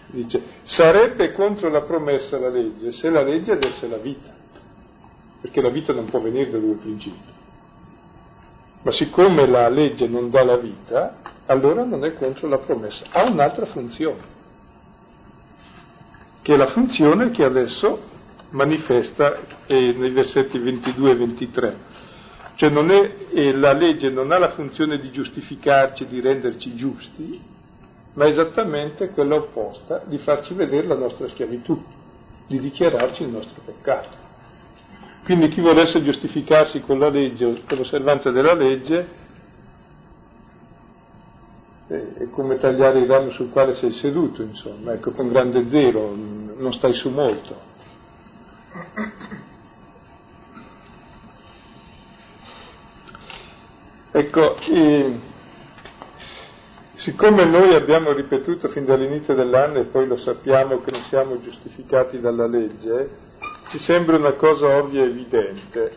[0.08, 4.30] Dice, sarebbe contro la promessa la legge se la legge desse la vita,
[5.40, 7.30] perché la vita non può venire da due principi.
[8.82, 13.22] Ma siccome la legge non dà la vita, allora non è contro la promessa, ha
[13.24, 14.20] un'altra funzione,
[16.42, 18.10] che è la funzione che adesso
[18.52, 21.76] manifesta eh, nei versetti 22 e 23.
[22.54, 27.40] Cioè è, eh, la legge non ha la funzione di giustificarci, di renderci giusti,
[28.14, 31.82] ma esattamente quella opposta, di farci vedere la nostra schiavitù,
[32.46, 34.30] di dichiararci il nostro peccato.
[35.24, 39.20] Quindi chi volesse giustificarsi con la legge con l'osservanza della legge
[41.86, 46.14] è come tagliare il ramo sul quale sei seduto, insomma, ecco, con grande zelo,
[46.56, 47.71] non stai su molto.
[54.14, 55.18] Ecco, eh,
[56.96, 62.20] siccome noi abbiamo ripetuto fin dall'inizio dell'anno e poi lo sappiamo che non siamo giustificati
[62.20, 63.08] dalla legge,
[63.68, 65.96] ci sembra una cosa ovvia e evidente.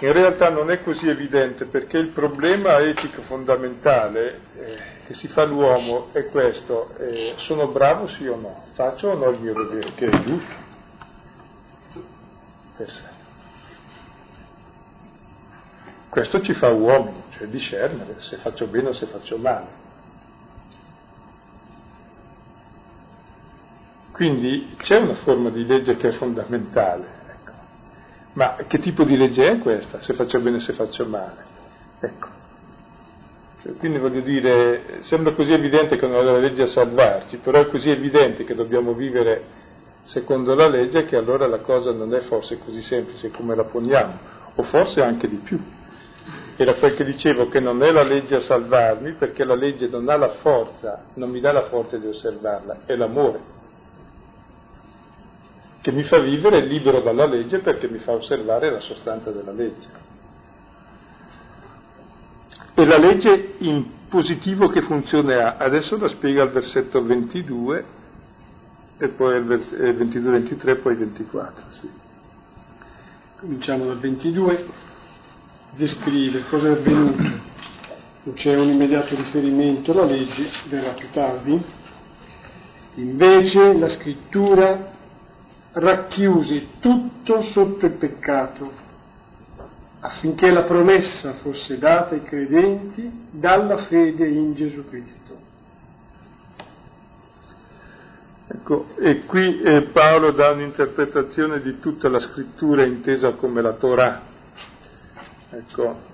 [0.00, 4.76] In realtà non è così evidente perché il problema etico fondamentale eh,
[5.06, 9.30] che si fa l'uomo è questo, eh, sono bravo sì o no, faccio o no
[9.30, 10.67] il mio dovere, che è giusto
[12.86, 13.04] sé.
[16.08, 19.86] Questo ci fa uomini, cioè discernere se faccio bene o se faccio male.
[24.12, 27.52] Quindi c'è una forma di legge che è fondamentale, ecco.
[28.32, 31.44] ma che tipo di legge è questa, se faccio bene o se faccio male?
[32.00, 32.28] Ecco.
[33.62, 37.60] Cioè, quindi voglio dire, sembra così evidente che non è la legge a salvarci, però
[37.60, 39.44] è così evidente che dobbiamo vivere
[40.08, 44.18] secondo la legge che allora la cosa non è forse così semplice come la poniamo,
[44.54, 45.60] o forse anche di più.
[46.56, 50.08] era quel che dicevo che non è la legge a salvarmi perché la legge non
[50.08, 53.56] ha la forza, non mi dà la forza di osservarla, è l'amore
[55.80, 59.86] che mi fa vivere libero dalla legge perché mi fa osservare la sostanza della legge.
[62.74, 65.56] E la legge in positivo che funzione ha?
[65.56, 67.84] Adesso la spiega al versetto 22
[68.98, 71.64] e poi il vers- 22, 23 e poi 24.
[71.70, 71.88] Sì.
[73.38, 74.66] Cominciamo dal 22,
[75.76, 77.22] descrive cosa è avvenuto.
[78.24, 81.64] Non c'è un immediato riferimento alla legge, verrà più tardi.
[82.94, 84.92] Invece la scrittura
[85.72, 88.86] racchiuse tutto sotto il peccato
[90.00, 95.47] affinché la promessa fosse data ai credenti dalla fede in Gesù Cristo.
[98.50, 104.22] Ecco, e qui eh, Paolo dà un'interpretazione di tutta la scrittura intesa come la Torah.
[105.50, 106.08] Ecco,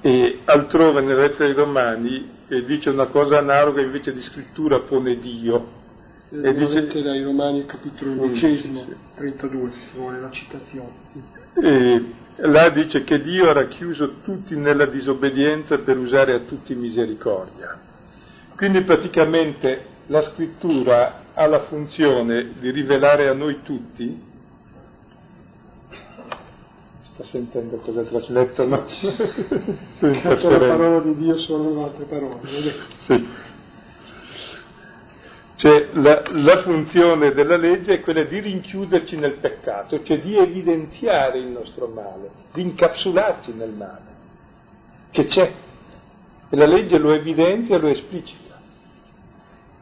[0.00, 5.18] e altrove nelle lettere ai Romani eh, dice una cosa analoga invece di scrittura pone
[5.18, 5.76] Dio.
[6.30, 10.92] E dice dai Romani capitolo 12, 32, se vuole la citazione.
[11.54, 12.04] E,
[12.36, 17.78] là dice che Dio ha racchiuso tutti nella disobbedienza per usare a tutti misericordia.
[18.56, 24.26] Quindi praticamente la scrittura ha la funzione di rivelare a noi tutti,
[27.00, 28.84] sta sentendo cosa trasmettono?
[30.00, 32.40] la parola di Dio sono altre parole.
[32.98, 33.46] Sì.
[35.56, 41.38] Cioè la, la, funzione della legge è quella di rinchiuderci nel peccato, cioè di evidenziare
[41.38, 44.06] il nostro male, di incapsularci nel male,
[45.10, 45.52] che c'è.
[46.48, 48.47] E la legge lo evidenzia lo esplicita.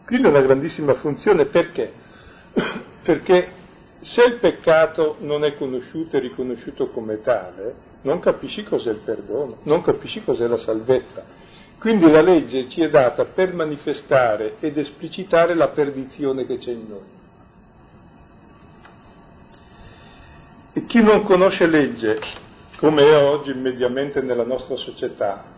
[0.07, 1.93] Quindi è una grandissima funzione perché?
[3.03, 3.49] Perché
[4.01, 9.59] se il peccato non è conosciuto e riconosciuto come tale, non capisci cos'è il perdono,
[9.65, 11.25] non capisci cos'è la salvezza.
[11.79, 16.87] Quindi la legge ci è data per manifestare ed esplicitare la perdizione che c'è in
[16.89, 17.15] noi.
[20.73, 22.21] E chi non conosce legge,
[22.77, 25.56] come è oggi mediamente nella nostra società,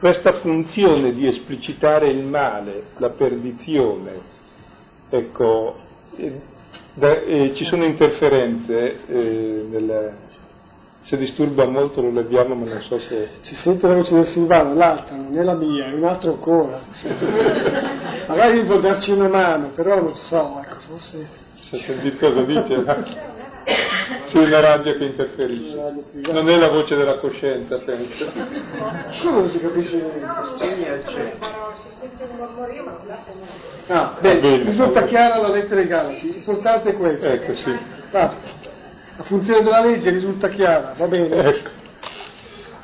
[0.00, 4.12] questa funzione di esplicitare il male, la perdizione,
[5.10, 5.76] ecco,
[6.16, 6.40] eh,
[6.94, 10.12] da, eh, ci sono interferenze eh, nel,
[11.02, 13.28] se disturba molto lo leviamo, ma non so se...
[13.40, 16.80] Si sente la voce del Silvano, l'altra non è la mia, è un'altra ancora.
[18.26, 21.28] Magari può darci una mano, però non so, ecco, forse...
[21.62, 23.38] Se sentite cosa dice?
[24.24, 25.74] Sì, una rabbia che interferisce.
[26.30, 28.30] Non è la voce della coscienza, penso.
[28.32, 31.36] Come non si capisce niente?
[31.82, 33.18] Si sente un mormorio, ma non
[33.88, 37.26] Ah, bene, bene, risulta chiara la lettera ai Galati, l'importante è questo.
[37.26, 37.76] Ecco, sì.
[38.10, 38.48] Basta.
[39.16, 41.36] La funzione della legge risulta chiara, va bene?
[41.36, 41.70] Ecco.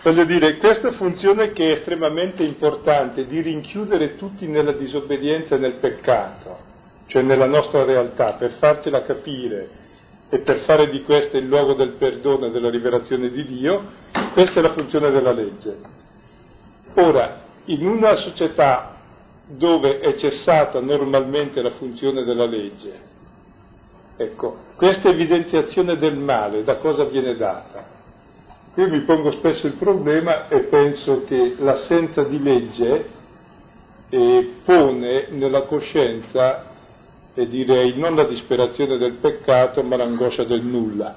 [0.02, 5.74] Voglio dire, questa funzione che è estremamente importante di rinchiudere tutti nella disobbedienza e nel
[5.74, 6.58] peccato,
[7.06, 9.84] cioè nella nostra realtà, per farcela capire
[10.36, 13.82] e per fare di questa il luogo del perdono e della rivelazione di Dio,
[14.32, 15.78] questa è la funzione della legge.
[16.94, 18.96] Ora, in una società
[19.46, 23.14] dove è cessata normalmente la funzione della legge,
[24.18, 27.84] Ecco, questa evidenziazione del male da cosa viene data?
[28.72, 33.04] Qui mi pongo spesso il problema e penso che l'assenza di legge
[34.08, 36.75] eh, pone nella coscienza,
[37.36, 41.16] e direi, non la disperazione del peccato, ma l'angoscia del nulla.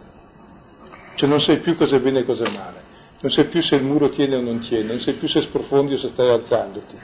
[1.15, 2.82] Cioè non sai più cosa è bene e cosa è male,
[3.22, 5.93] non sai più se il muro tiene o non tiene, non sai più se sprofondi
[5.93, 6.95] o se stai alzandoti.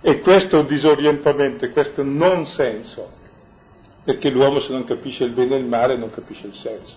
[0.00, 3.24] E questo disorientamento, questo non senso
[4.04, 6.94] perché l'uomo se non capisce il bene e il male non capisce il senso,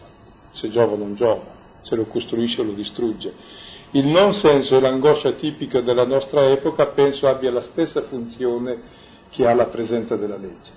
[0.51, 1.43] se giova o non giova,
[1.81, 3.33] se lo costruisce o lo distrugge.
[3.91, 8.79] Il non senso e l'angoscia tipica della nostra epoca penso abbia la stessa funzione
[9.31, 10.71] che ha la presenza della legge,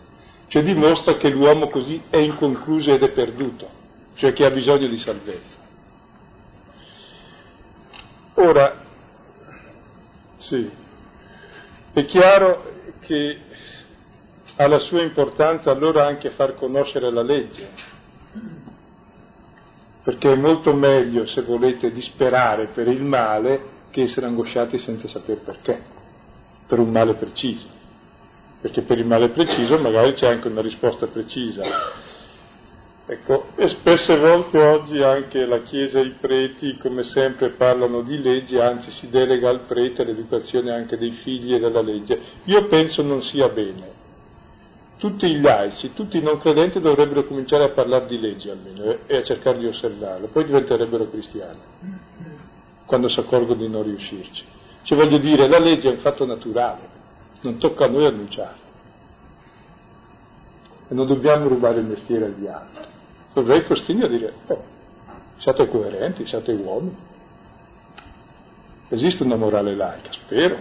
[0.53, 3.67] cioè dimostra che l'uomo così è inconcluso ed è perduto,
[4.17, 5.57] cioè che ha bisogno di salvezza.
[8.35, 8.85] Ora,
[10.41, 10.71] sì,
[11.95, 13.41] è chiaro che
[14.57, 17.71] ha la sua importanza allora anche far conoscere la legge,
[20.03, 25.41] perché è molto meglio, se volete, disperare per il male che essere angosciati senza sapere
[25.41, 25.81] perché,
[26.67, 27.81] per un male preciso,
[28.63, 31.63] perché per il male preciso magari c'è anche una risposta precisa.
[33.05, 38.23] Ecco, e spesse volte oggi anche la Chiesa e i preti, come sempre, parlano di
[38.23, 42.19] leggi, anzi si delega al prete l'educazione anche dei figli e della legge.
[42.45, 43.91] Io penso non sia bene,
[44.99, 49.17] tutti i laici, tutti i non credenti dovrebbero cominciare a parlare di legge almeno e
[49.17, 51.59] a cercare di osservarlo, poi diventerebbero cristiani.
[52.87, 54.45] quando si accorgono di non riuscirci.
[54.83, 56.91] Cioè voglio dire, la legge è un fatto naturale,
[57.43, 58.70] non tocca a noi annunciarlo.
[60.88, 62.84] E non dobbiamo rubare il mestiere agli altri.
[63.32, 64.64] Dovrei costringere a dire, oh,
[65.38, 66.97] siate coerenti, siate uomini.
[68.88, 70.57] Esiste una morale laica, spero,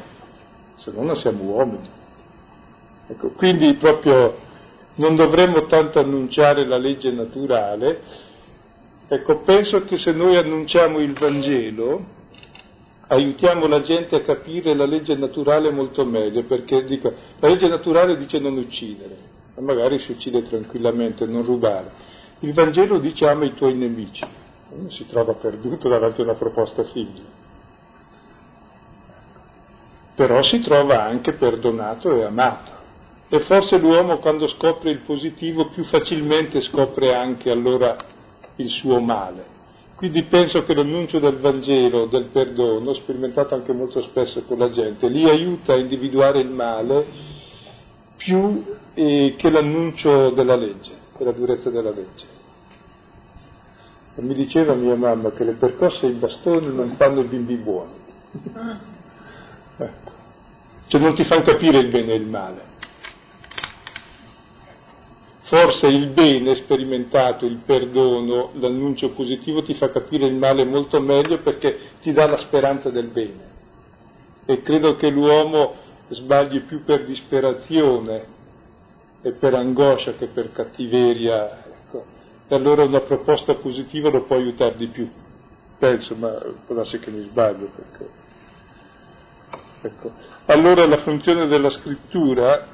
[0.77, 1.89] se no non siamo uomini.
[3.07, 4.37] Ecco, quindi proprio
[4.95, 8.01] non dovremmo tanto annunciare la legge naturale,
[9.07, 12.19] ecco, penso che se noi annunciamo il Vangelo,
[13.11, 18.15] aiutiamo la gente a capire la legge naturale molto meglio, perché dico, la legge naturale
[18.15, 19.17] dice non uccidere,
[19.55, 22.09] ma magari si uccide tranquillamente, non rubare.
[22.39, 24.23] Il Vangelo dice ama i tuoi nemici,
[24.69, 27.39] uno si trova perduto davanti a una proposta simile.
[30.15, 32.79] Però si trova anche perdonato e amato.
[33.27, 37.95] E forse l'uomo quando scopre il positivo più facilmente scopre anche allora
[38.57, 39.59] il suo male
[40.01, 45.07] quindi penso che l'annuncio del Vangelo, del perdono, sperimentato anche molto spesso con la gente,
[45.07, 47.05] li aiuta a individuare il male
[48.17, 52.25] più eh, che l'annuncio della legge, della durezza della legge.
[54.15, 57.57] E mi diceva mia mamma che le percosse e i bastoni non fanno i bimbi
[57.57, 57.93] buoni.
[59.77, 60.11] ecco.
[60.87, 62.70] Cioè non ti fanno capire il bene e il male.
[65.51, 71.39] Forse il bene sperimentato, il perdono, l'annuncio positivo ti fa capire il male molto meglio
[71.39, 73.49] perché ti dà la speranza del bene.
[74.45, 75.73] E credo che l'uomo
[76.07, 78.23] sbagli più per disperazione
[79.21, 81.65] e per angoscia che per cattiveria.
[81.65, 82.05] Ecco.
[82.47, 85.11] E allora una proposta positiva lo può aiutare di più.
[85.77, 86.29] Penso, ma
[86.65, 87.69] può darsi che mi sbaglio.
[87.75, 88.09] Perché...
[89.81, 90.11] Ecco.
[90.45, 92.67] Allora la funzione della scrittura,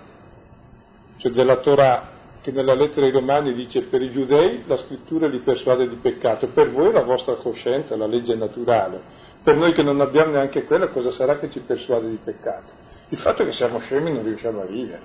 [1.17, 2.13] cioè della Torah,
[2.47, 6.47] che nella lettera ai Romani dice per i giudei la scrittura li persuade di peccato,
[6.47, 9.01] per voi la vostra coscienza, la legge naturale,
[9.43, 12.71] per noi che non abbiamo neanche quella cosa sarà che ci persuade di peccato?
[13.09, 15.01] Il fatto che siamo scemi non riusciamo a vivere,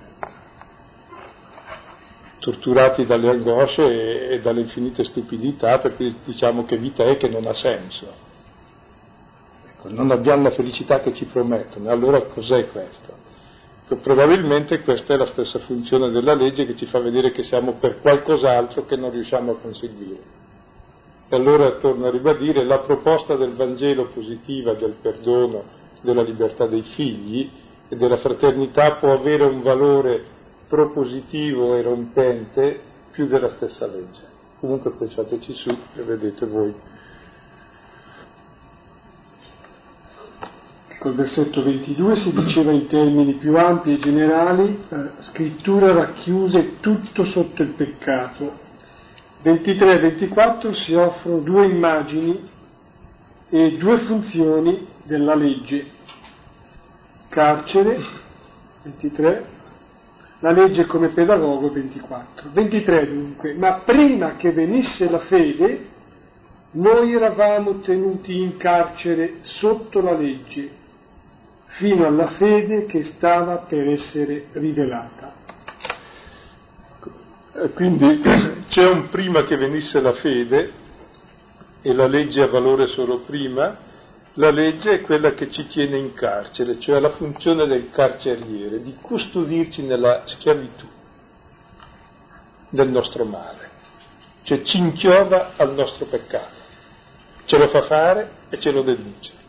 [2.39, 7.45] torturati dalle angosce e, e dalle infinite stupidità perché diciamo che vita è che non
[7.45, 8.07] ha senso.
[9.67, 13.22] Ecco, non abbiamo la felicità che ci promettono, allora cos'è questo?
[13.85, 17.99] Probabilmente questa è la stessa funzione della legge che ci fa vedere che siamo per
[17.99, 20.19] qualcos'altro che non riusciamo a conseguire.
[21.27, 25.63] E allora torno a ribadire la proposta del Vangelo positiva del perdono,
[26.01, 27.49] della libertà dei figli
[27.89, 30.23] e della fraternità può avere un valore
[30.67, 32.79] propositivo e rompente
[33.11, 34.31] più della stessa legge.
[34.59, 36.73] Comunque pensateci su e vedete voi.
[41.03, 47.25] Col versetto 22 si diceva in termini più ampi e generali, la scrittura racchiuse tutto
[47.25, 48.53] sotto il peccato.
[49.41, 52.49] 23 e 24 si offrono due immagini
[53.49, 55.85] e due funzioni della legge.
[57.27, 58.01] Carcere,
[58.83, 59.45] 23,
[60.39, 62.49] la legge come pedagogo, 24.
[62.53, 65.85] 23 dunque, ma prima che venisse la fede,
[66.71, 70.79] noi eravamo tenuti in carcere sotto la legge
[71.73, 75.33] fino alla fede che stava per essere rivelata.
[77.73, 78.21] Quindi
[78.69, 80.71] c'è un prima che venisse la fede
[81.81, 83.91] e la legge ha valore solo prima,
[84.33, 88.95] la legge è quella che ci tiene in carcere, cioè la funzione del carceriere, di
[88.99, 90.87] custodirci nella schiavitù
[92.69, 93.69] del nostro male,
[94.43, 96.61] cioè ci inchioda al nostro peccato,
[97.45, 99.42] ce lo fa fare e ce lo deduce.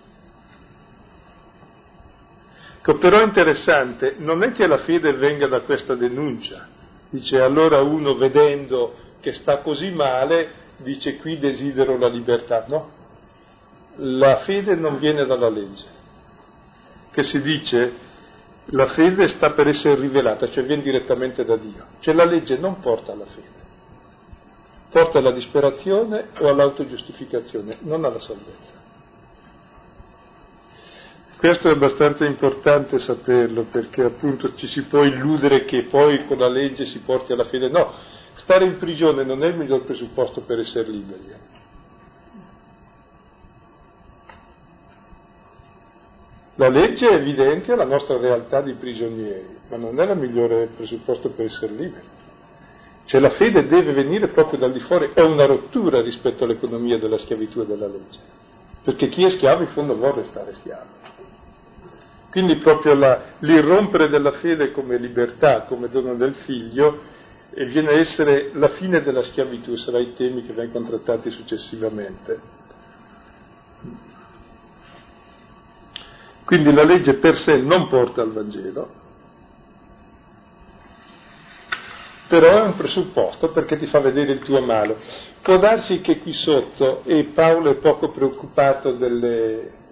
[2.86, 6.68] Ecco, però è interessante, non è che la fede venga da questa denuncia,
[7.08, 10.50] dice allora uno vedendo che sta così male
[10.82, 12.90] dice qui desidero la libertà, no,
[13.96, 15.86] la fede non viene dalla legge,
[17.10, 17.92] che si dice
[18.66, 22.80] la fede sta per essere rivelata, cioè viene direttamente da Dio, cioè la legge non
[22.80, 23.64] porta alla fede,
[24.90, 28.83] porta alla disperazione o all'autogiustificazione, non alla salvezza.
[31.44, 36.48] Questo è abbastanza importante saperlo perché appunto ci si può illudere che poi con la
[36.48, 37.68] legge si porti alla fede.
[37.68, 37.92] No,
[38.36, 41.34] stare in prigione non è il miglior presupposto per essere liberi.
[46.54, 51.44] La legge evidenzia la nostra realtà di prigionieri, ma non è il migliore presupposto per
[51.44, 52.06] essere liberi.
[53.04, 57.18] Cioè la fede deve venire proprio dal di fuori, è una rottura rispetto all'economia della
[57.18, 58.18] schiavitù e della legge,
[58.82, 61.03] perché chi è schiavo in fondo vuole restare schiavo.
[62.34, 67.00] Quindi proprio la, l'irrompere della fede come libertà, come dono del figlio,
[67.50, 72.40] e viene a essere la fine della schiavitù, sarà i temi che vengono trattati successivamente.
[76.44, 78.90] Quindi la legge per sé non porta al Vangelo,
[82.26, 84.96] però è un presupposto perché ti fa vedere il tuo male.
[85.40, 89.82] Può darsi che qui sotto, e Paolo è poco preoccupato delle,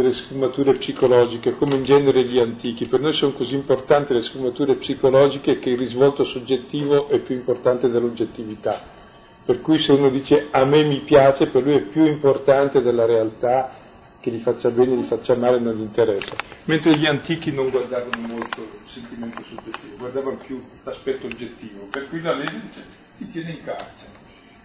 [0.00, 4.76] delle sfumature psicologiche, come in genere gli antichi, per noi sono così importanti le sfumature
[4.76, 8.98] psicologiche che il risvolto soggettivo è più importante dell'oggettività.
[9.44, 13.04] Per cui se uno dice a me mi piace, per lui è più importante della
[13.04, 13.88] realtà
[14.20, 16.34] che gli faccia bene, gli faccia male, non gli interessa.
[16.64, 21.86] Mentre gli antichi non guardavano molto il sentimento soggettivo, guardavano più l'aspetto oggettivo.
[21.90, 22.84] Per cui la legge dice
[23.16, 24.18] ti tiene in carcere.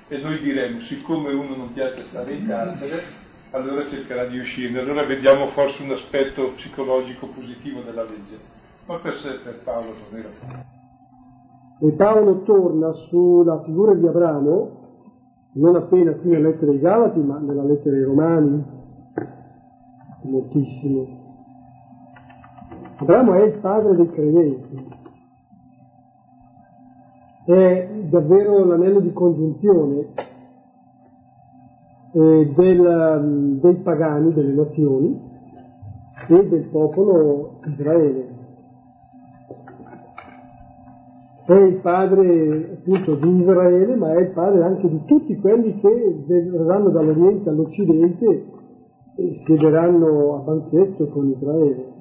[0.08, 4.80] E noi diremmo, siccome uno non piace stare in carcere, allora cercherà di uscirne.
[4.80, 8.38] Allora vediamo forse un aspetto psicologico positivo della legge.
[8.86, 10.30] Ma per sé, per Paolo non era.
[11.80, 14.84] E Paolo torna sulla figura di Abramo,
[15.54, 18.64] non appena qui nella lettera ai Galati, ma nella lettera ai Romani,
[20.24, 21.24] moltissimo.
[22.98, 24.88] Abramo è il padre dei credenti,
[27.46, 30.14] è davvero l'anello di congiunzione
[32.16, 35.20] eh, del, dei pagani, delle nazioni
[36.30, 38.34] e del popolo Israele.
[41.46, 46.24] È il padre appunto di Israele, ma è il padre anche di tutti quelli che
[46.26, 48.46] verranno dall'Oriente all'Occidente
[49.18, 51.94] e siederanno a banchetto con Israele.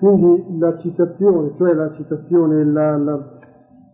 [0.00, 3.37] Quindi la citazione, cioè la citazione, la, la,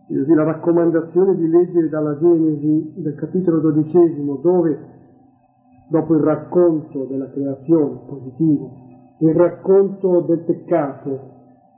[0.07, 4.77] la raccomandazione di leggere dalla Genesi del capitolo dodicesimo, dove
[5.87, 8.71] dopo il racconto della creazione positivo,
[9.19, 11.33] il racconto del peccato,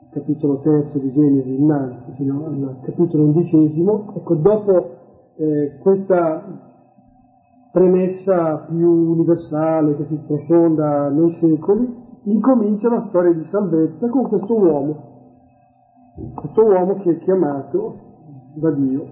[0.10, 4.90] capitolo terzo di Genesi innanzi, fino al capitolo undicesimo, ecco, dopo
[5.36, 6.66] eh, questa
[7.72, 14.54] premessa più universale che si sprofonda nei secoli, incomincia la storia di salvezza con questo
[14.54, 15.16] uomo,
[16.34, 18.07] questo uomo che è chiamato
[18.60, 19.08] da Dio,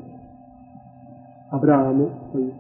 [1.50, 2.54] Abramo, poi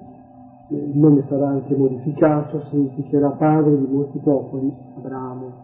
[0.70, 5.64] il nome sarà anche modificato, significherà padre di molti popoli, Abramo.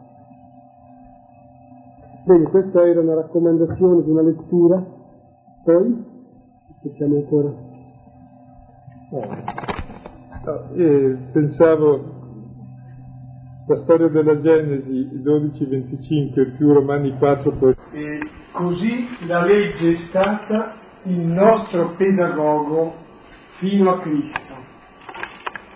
[2.25, 4.83] Bene, questa era una raccomandazione di una lettura,
[5.63, 6.05] poi
[6.69, 7.53] aspettiamo ancora.
[9.11, 9.49] Oh.
[10.75, 12.19] Eh, pensavo
[13.67, 17.75] la storia della Genesi 12-25 più Romani 4 poi.
[17.91, 18.19] E
[18.51, 22.95] così la legge è stata il nostro pedagogo
[23.57, 24.55] fino a Cristo,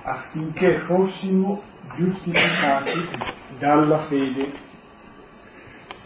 [0.04, 1.62] affinché fossimo
[1.96, 2.92] giustificati
[3.58, 4.64] dalla fede.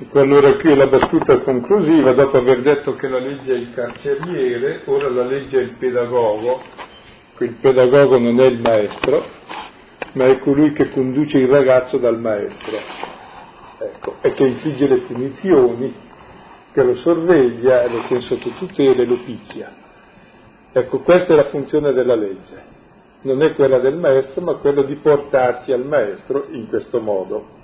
[0.02, 3.74] Ecco allora qui è la battuta conclusiva, dopo aver detto che la legge è il
[3.74, 6.62] carceriere, ora la legge è il pedagogo,
[7.40, 9.26] il pedagogo non è il maestro,
[10.14, 12.78] ma è colui che conduce il ragazzo dal maestro,
[13.80, 15.94] ecco, e che infligge le punizioni,
[16.72, 19.72] che lo sorveglia, lo tiene sotto tutela e lo picchia.
[20.72, 22.78] Ecco, questa è la funzione della legge.
[23.22, 27.58] Non è quella del maestro, ma quella di portarci al maestro in questo modo.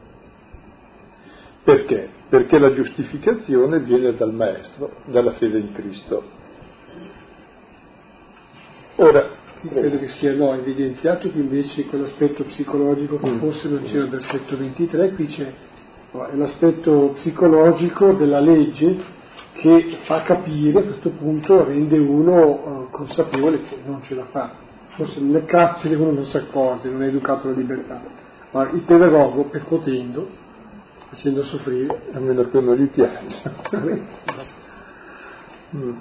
[1.64, 2.10] Perché?
[2.30, 6.24] Perché la giustificazione viene dal maestro, dalla fede in Cristo.
[8.98, 9.30] Ora,
[9.68, 13.40] credo che sia no, evidenziato che invece quell'aspetto psicologico che mm.
[13.40, 15.54] forse non c'era del versetto 23, qui c'è
[16.12, 19.14] è l'aspetto psicologico della legge
[19.54, 24.52] che fa capire a questo punto, rende uno uh, consapevole che non ce la fa.
[24.96, 28.02] Forse nel carcere uno non si accorge, non è educato alla libertà,
[28.52, 30.28] ma il pedagogo percuotendo,
[31.10, 32.02] facendo soffrire.
[32.14, 33.52] A meno che non gli piace.
[35.76, 35.94] mm.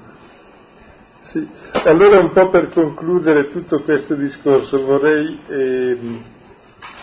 [1.30, 1.48] Sì.
[1.84, 6.20] Allora un po' per concludere tutto questo discorso vorrei eh,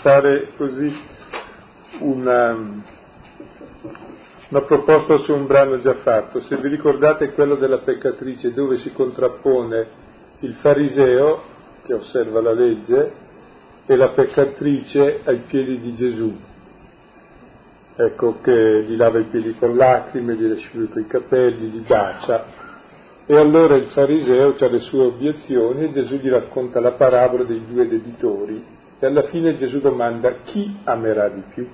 [0.01, 0.95] fare così
[1.99, 2.51] una,
[4.49, 6.41] una proposta su un brano già fatto.
[6.41, 9.87] Se vi ricordate quello della peccatrice dove si contrappone
[10.39, 11.41] il fariseo
[11.83, 13.13] che osserva la legge
[13.85, 16.39] e la peccatrice ai piedi di Gesù.
[17.95, 22.69] Ecco che gli lava i piedi con lacrime, gli asciuga i capelli, gli bacia
[23.25, 27.63] e allora il fariseo ha le sue obiezioni e Gesù gli racconta la parabola dei
[27.65, 28.61] due debitori
[28.99, 31.67] e alla fine Gesù domanda chi amerà di più.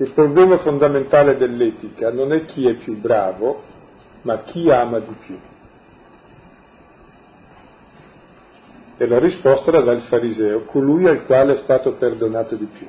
[0.00, 3.62] Il problema fondamentale dell'etica non è chi è più bravo,
[4.22, 5.38] ma chi ama di più.
[8.96, 12.86] E la risposta la dà il fariseo, colui al quale è stato perdonato di più.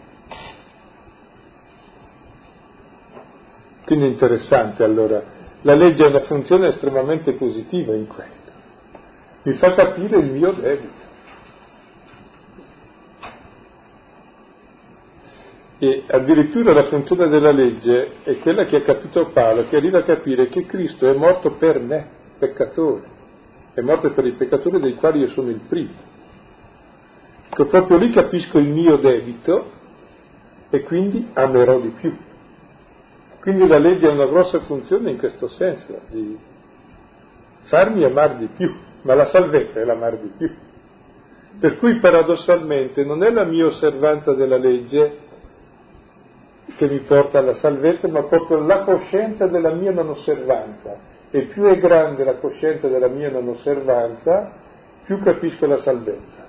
[3.86, 8.52] Quindi è interessante allora la legge ha una funzione estremamente positiva in questo.
[9.44, 10.99] Mi fa capire il mio debito.
[15.82, 20.04] E addirittura la funzione della legge è quella che ha capito Paolo, che arriva a
[20.04, 22.06] capire che Cristo è morto per me,
[22.38, 23.04] peccatore,
[23.74, 26.08] è morto per i peccatori dei quali io sono il primo.
[27.50, 29.72] Che proprio lì capisco il mio debito
[30.70, 32.14] e quindi amerò di più.
[33.40, 36.38] Quindi la legge ha una grossa funzione in questo senso, di
[37.64, 40.54] farmi amare di più, ma la salvezza è l'amare di più.
[41.58, 45.28] Per cui paradossalmente non è la mia osservanza della legge
[46.76, 50.98] che mi porta alla salvezza, ma proprio la coscienza della mia non osservanza.
[51.32, 54.52] E più è grande la coscienza della mia non osservanza,
[55.06, 56.48] più capisco la salvezza.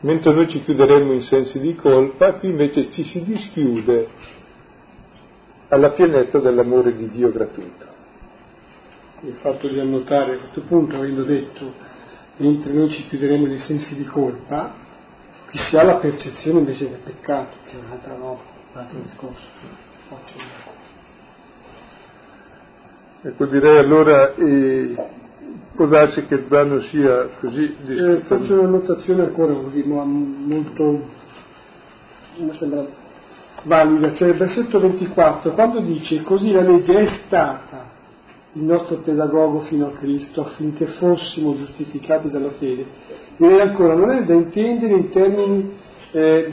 [0.00, 4.08] Mentre noi ci chiuderemmo in sensi di colpa, qui invece ci si dischiude
[5.68, 7.84] alla pienezza dell'amore di Dio gratuito.
[9.22, 11.72] Il fatto di annotare a questo punto, avendo detto,
[12.36, 14.84] mentre noi ci chiuderemo nei sensi di colpa,
[15.50, 18.40] che si ha la percezione invece del peccato, che è un'altra roba,
[18.72, 19.44] un altro discorso.
[23.22, 24.94] Ecco, direi allora, eh,
[25.74, 31.08] può darsi che il brano sia così eh, Faccio una notazione ancora così, ma molto,
[32.36, 32.86] mi sembra
[33.62, 37.94] valida, cioè il versetto 24, quando dice così la legge è stata
[38.52, 42.86] il nostro pedagogo fino a Cristo affinché fossimo giustificati dalla fede.
[43.36, 45.72] Direi ancora, non è da intendere in termini
[46.12, 46.52] eh,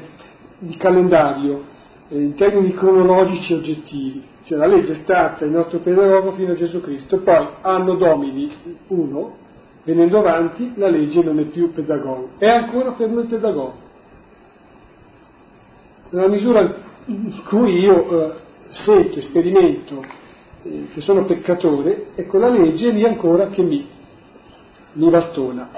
[0.60, 1.64] di calendario,
[2.10, 4.24] eh, in termini cronologici e oggettivi.
[4.44, 8.52] Cioè la legge è stata il nostro pedagogo fino a Gesù Cristo, poi anno domini
[8.88, 9.36] uno,
[9.84, 13.74] venendo avanti, la legge non è più pedagogo, è ancora per noi pedagogo.
[16.10, 16.76] Nella misura
[17.06, 18.34] in cui io eh,
[18.72, 20.04] sento, sperimento
[20.64, 23.88] eh, che sono peccatore, ecco la legge è lì ancora che mi,
[24.94, 25.70] mi bastona,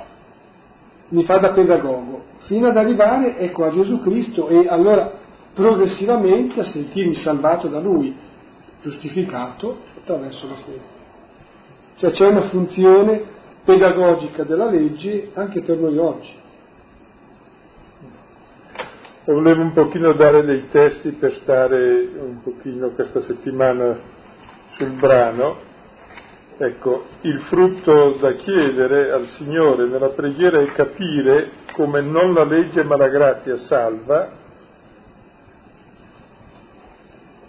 [1.09, 5.11] mi fa da pedagogo, fino ad arrivare ecco, a Gesù Cristo e allora
[5.53, 8.15] progressivamente a sentirmi salvato da Lui,
[8.81, 10.93] giustificato attraverso la fede.
[11.97, 13.23] Cioè c'è una funzione
[13.63, 16.43] pedagogica della legge anche per noi oggi.
[19.25, 23.97] Volevo un pochino dare dei testi per stare un pochino questa settimana
[24.77, 25.57] sul brano,
[26.57, 32.83] ecco, il frutto da chiedere al Signore nella preghiera è capire come non la legge
[32.83, 34.31] ma la grazia salva,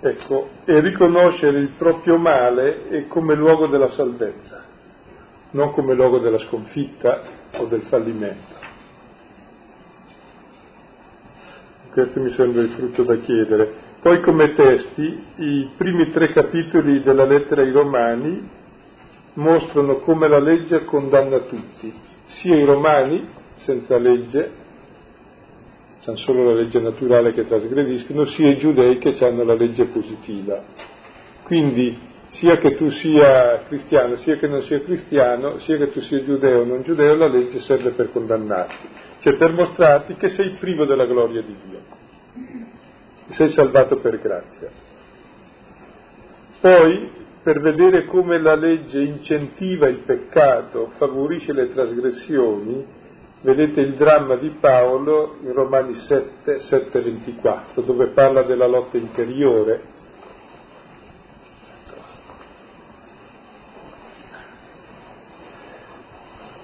[0.00, 4.64] ecco, e riconoscere il proprio male come luogo della salvezza,
[5.50, 7.22] non come luogo della sconfitta
[7.59, 8.54] o del fallimento.
[11.92, 13.84] Questo mi sembra il frutto da chiedere.
[14.02, 18.50] Poi come testi i primi tre capitoli della lettera ai Romani
[19.37, 21.93] mostrano come la legge condanna tutti,
[22.41, 23.26] sia i romani
[23.59, 24.64] senza legge,
[26.05, 30.62] hanno solo la legge naturale che trasgrediscono, sia i giudei che hanno la legge positiva.
[31.43, 36.22] Quindi sia che tu sia cristiano, sia che non sia cristiano, sia che tu sia
[36.22, 38.89] giudeo o non giudeo, la legge serve per condannarti,
[39.22, 42.05] cioè per mostrarti che sei privo della gloria di Dio
[43.34, 44.70] sei salvato per grazia.
[46.61, 47.11] Poi,
[47.47, 52.84] per vedere come la legge incentiva il peccato, favorisce le trasgressioni,
[53.42, 59.80] vedete il dramma di Paolo in Romani 7, 7 24, dove parla della lotta interiore.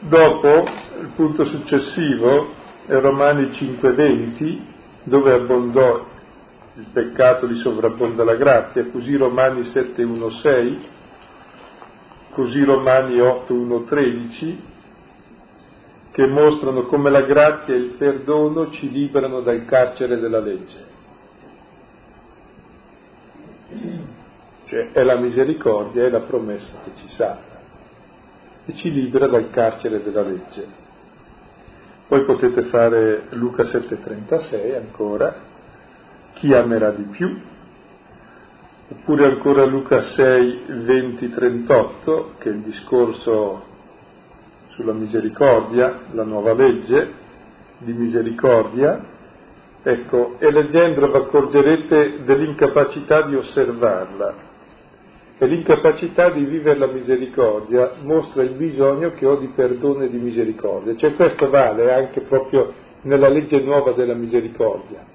[0.00, 0.64] Dopo,
[0.98, 2.54] il punto successivo,
[2.86, 4.66] è Romani 5, 20,
[5.04, 6.10] dove abbondò
[6.74, 10.88] il peccato li sovrabbonda la grazia, così Romani 7, 1, 6,
[12.30, 14.62] così Romani 8, 1, 13,
[16.12, 20.90] che mostrano come la grazia e il perdono ci liberano dal carcere della legge.
[24.66, 27.60] Cioè è la misericordia, è la promessa che ci salva
[28.64, 30.80] e ci libera dal carcere della legge.
[32.08, 35.50] Poi potete fare Luca 7,36 ancora,
[36.42, 37.38] chi amerà di più?
[38.88, 43.62] Oppure ancora Luca 6, 20, 38, che è il discorso
[44.70, 47.12] sulla misericordia, la nuova legge
[47.78, 49.04] di misericordia.
[49.84, 54.34] Ecco, e leggendolo vi accorgerete dell'incapacità di osservarla.
[55.38, 60.18] E l'incapacità di vivere la misericordia mostra il bisogno che ho di perdono e di
[60.18, 60.96] misericordia.
[60.96, 62.72] Cioè questo vale anche proprio
[63.02, 65.11] nella legge nuova della misericordia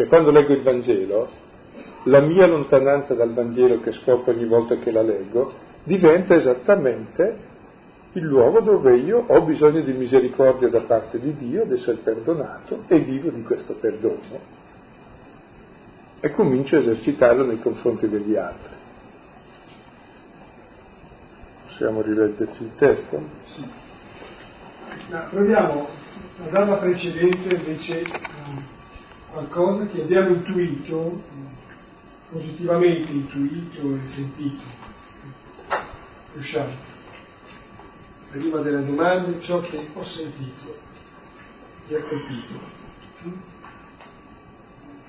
[0.00, 1.28] cioè quando leggo il Vangelo,
[2.04, 7.48] la mia lontananza dal Vangelo che scopro ogni volta che la leggo diventa esattamente
[8.12, 12.84] il luogo dove io ho bisogno di misericordia da parte di Dio, di essere perdonato
[12.86, 14.38] e vivo di questo perdono
[16.20, 18.72] e comincio a esercitarlo nei confronti degli altri.
[21.66, 23.22] Possiamo rileggerci il testo?
[23.44, 23.68] Sì.
[25.10, 25.86] Ma proviamo
[26.42, 28.79] a dare la precedenza invece a
[29.30, 31.22] qualcosa che abbiamo intuito,
[32.30, 34.62] positivamente intuito e sentito.
[36.34, 36.88] Riusciamo
[38.30, 40.78] prima della domanda ciò che ho sentito
[41.88, 42.78] e ha colpito.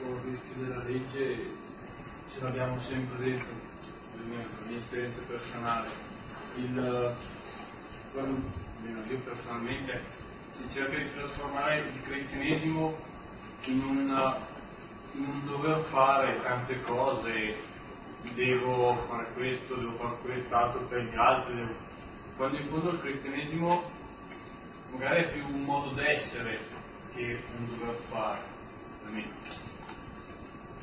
[0.04, 1.54] Il rischio della legge
[2.34, 3.54] ce l'abbiamo sempre detto,
[4.16, 5.88] nella mia esperienza personale.
[6.56, 7.16] Il,
[8.12, 8.42] quando,
[9.10, 10.02] io personalmente,
[10.58, 12.98] si cerca di trasformare il cristianesimo
[13.64, 14.38] in un,
[15.14, 17.56] in un dover fare tante cose,
[18.34, 21.90] devo fare questo, devo fare quest'altro per gli altri, devo
[22.38, 23.84] quando in fondo il cristianesimo
[24.92, 26.60] magari è più un modo d'essere
[27.14, 28.40] che un dover fare.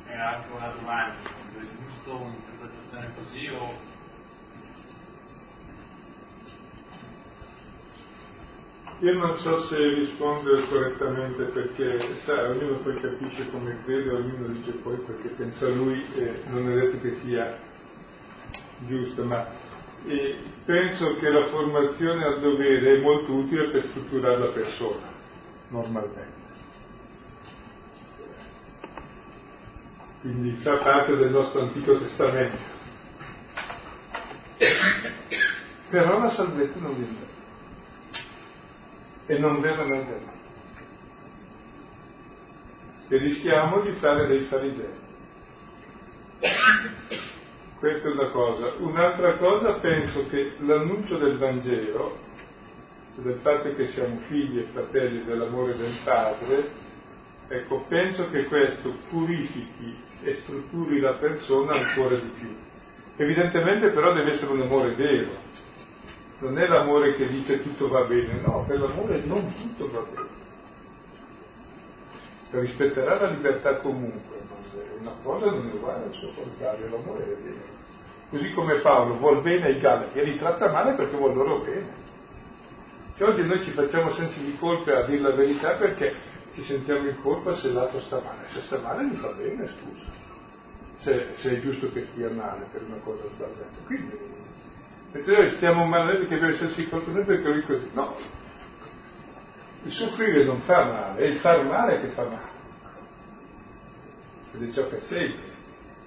[0.05, 3.73] È anche una domanda, è giusto un'interpretazione così o
[9.01, 14.71] Io non so se rispondere correttamente perché sa, ognuno poi capisce come crede, ognuno dice
[14.71, 17.57] poi perché pensa lui e non è detto che sia
[18.79, 19.47] giusto, ma
[20.05, 25.07] e penso che la formazione al dovere è molto utile per strutturare la persona,
[25.69, 26.37] normalmente.
[30.19, 32.57] Quindi fa parte del nostro Antico Testamento.
[35.89, 37.28] Però la salvezza non viene
[39.29, 40.37] e non verrà da
[43.09, 44.97] E rischiamo di fare dei farisei.
[47.77, 48.73] Questa è una cosa.
[48.79, 52.17] Un'altra cosa penso che l'annuncio del Vangelo,
[53.17, 56.71] del fatto che siamo figli e fratelli dell'amore del Padre,
[57.49, 62.55] ecco, penso che questo purifichi e strutturi la persona ancora di più.
[63.15, 65.47] Evidentemente però deve essere un amore vero,
[66.39, 70.27] non è l'amore che dice tutto va bene, no, per l'amore non tutto va bene.
[72.51, 74.37] Rispetterà la libertà comunque,
[74.99, 77.77] una cosa non è uguale al suo contrario, l'amore è vero.
[78.29, 82.07] Così come Paolo vuol bene ai Galati e li tratta male perché vuol loro bene.
[83.17, 86.15] Cioè, oggi noi ci facciamo sensi di colpa a dire la verità perché
[86.53, 88.47] ci sentiamo in colpa se l'altro sta male.
[88.53, 90.11] Se sta male mi fa bene, scusa.
[90.99, 93.77] Se, se è giusto che stia male per una cosa sbagliata.
[93.85, 94.17] Quindi,
[95.11, 97.89] mentre noi stiamo male perché deve essersi noi perché lui così.
[97.93, 98.15] No,
[99.83, 102.57] il soffrire non fa male, è il far male che fa male
[104.53, 105.47] ed è ciò che segue.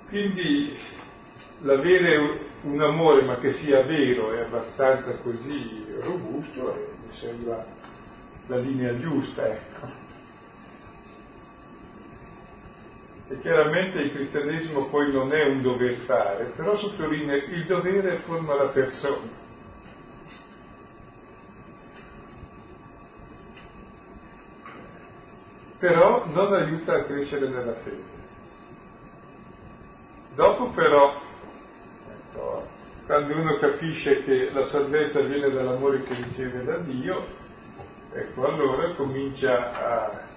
[0.09, 0.77] Quindi
[1.61, 7.65] l'avere un amore ma che sia vero e abbastanza così robusto eh, mi sembra
[8.47, 10.11] la linea giusta, ecco.
[13.33, 18.55] E chiaramente il cristianesimo poi non è un dover fare, però sottolinea il dovere forma
[18.57, 19.41] la persona.
[25.79, 28.03] Però non aiuta a crescere nella fede.
[30.35, 31.19] Dopo però,
[32.11, 32.67] ecco,
[33.07, 37.25] quando uno capisce che la salvezza viene dall'amore che riceve da Dio,
[38.13, 40.32] ecco, allora comincia a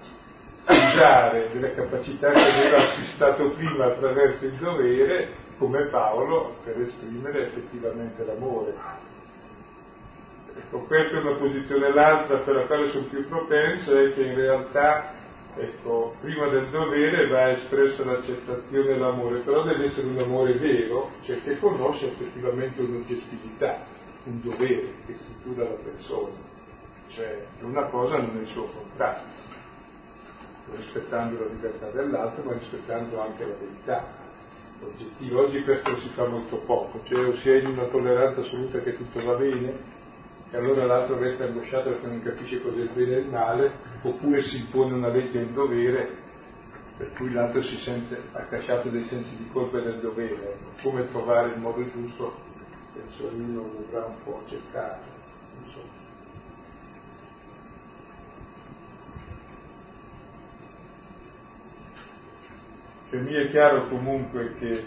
[0.68, 8.24] usare delle capacità che aveva acquistato prima attraverso il dovere, come Paolo, per esprimere effettivamente
[8.24, 8.74] l'amore.
[10.56, 14.34] Ecco, questa è una posizione, l'altra per la quale sono più propenso è che in
[14.34, 15.14] realtà
[15.58, 21.12] Ecco, prima del dovere va espressa l'accettazione e l'amore, però deve essere un amore vero,
[21.22, 23.86] cioè che conosce effettivamente un'oggettività,
[24.24, 26.34] un dovere che struttura la persona,
[27.08, 29.22] cioè una cosa non è il suo contrario,
[30.74, 34.04] rispettando la libertà dell'altro, ma rispettando anche la verità
[34.80, 35.40] oggettiva.
[35.40, 38.96] Oggi questo si fa molto poco, cioè o si è in una tolleranza assoluta che
[38.96, 39.94] tutto va bene,
[40.50, 43.72] e allora l'altro resta angosciato perché non capisce cosa è il bene e il male,
[44.02, 46.24] oppure si impone una legge un dovere,
[46.96, 50.56] per cui l'altro si sente accasciato dei sensi di colpa e del dovere.
[50.82, 52.34] Come trovare il modo giusto,
[52.94, 55.15] penso ognuno dovrà un po' cercare.
[63.08, 64.84] Per me è chiaro comunque che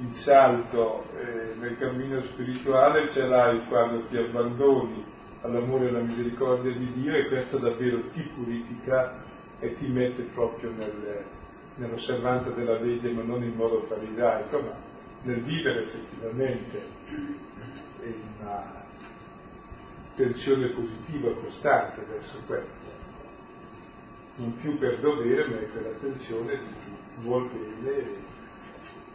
[0.00, 5.04] il salto eh, nel cammino spirituale ce l'hai quando ti abbandoni
[5.42, 9.22] all'amore e alla misericordia di Dio e questo davvero ti purifica
[9.60, 11.24] e ti mette proprio nel,
[11.76, 14.74] nell'osservanza della legge, ma non in modo farisaico, ma
[15.22, 16.86] nel vivere effettivamente
[18.40, 18.82] una,
[20.14, 22.92] tensione positiva costante verso questo.
[24.36, 26.83] Non più per dovere, ma per la tensione di
[27.22, 28.22] vuol bene e,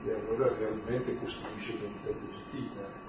[0.06, 3.08] e allora realmente costruisce una vita positiva.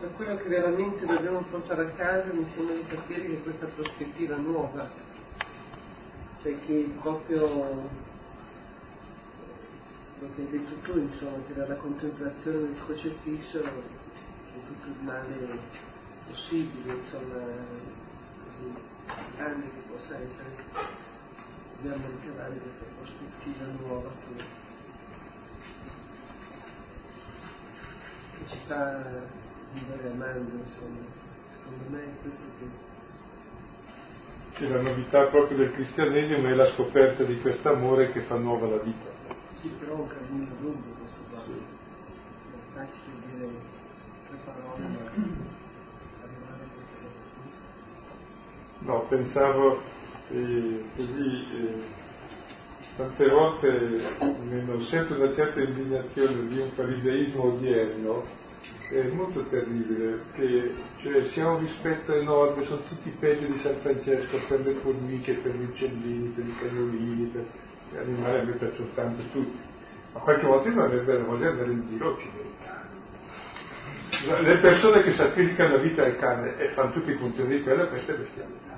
[0.00, 4.36] Ma quello che veramente dobbiamo portare a casa mi sembra di capire che questa prospettiva
[4.36, 4.88] nuova,
[6.42, 8.06] cioè che proprio
[10.26, 15.58] che hai detto tu, insomma, che dalla contemplazione del crocifisso che tutto il male
[16.26, 17.36] possibile, insomma,
[18.42, 18.74] così
[19.36, 20.96] grande che possa essere,
[21.80, 24.44] dobbiamo ricavare questa prospettiva nuova che,
[28.38, 29.04] che ci fa
[29.72, 31.16] vivere amando, insomma.
[31.52, 32.86] Secondo me è questo che...
[34.54, 38.66] Che la novità proprio del cristianesimo è la scoperta di questo amore che fa nuova
[38.66, 39.07] la vita.
[39.60, 41.42] Sì, però è un lungo questo qua.
[42.74, 43.50] Facile dire
[44.28, 45.10] tre parole, ma
[46.22, 46.98] arrivare a questo
[48.80, 49.82] No, pensavo
[50.30, 51.82] eh, così, eh,
[52.96, 58.46] tante volte non sento una certa indignazione di un fariseismo odierno
[58.90, 63.76] è molto terribile, che cioè, si ha un rispetto enorme, sono tutti peggio di San
[63.82, 67.46] Francesco per le formiche, per gli uccellini, per i cagnolini, per
[67.90, 69.58] gli animali, a me piacciono tanto tutti,
[70.12, 72.86] ma qualche volta non avrebbe voglia di andare in giro occidentale.
[74.42, 77.86] Le persone che sacrificano la vita al cane e fanno tutti i funzioni di quella,
[77.86, 78.76] questa è bestialità.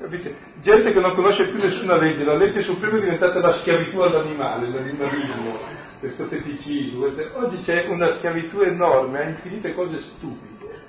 [0.00, 0.34] Capite?
[0.62, 4.70] Gente che non conosce più nessuna legge, la legge suprema è diventata la schiavitù all'animale,
[4.70, 5.58] l'animalismo,
[5.98, 7.06] questo feticismo.
[7.34, 10.80] Oggi c'è una schiavitù enorme a infinite cose stupide,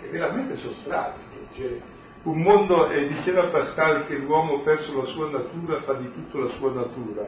[0.00, 1.96] che veramente sono stratiche.
[2.22, 6.50] Un mondo, e diceva Pascal che l'uomo perso la sua natura fa di tutto la
[6.50, 7.26] sua natura.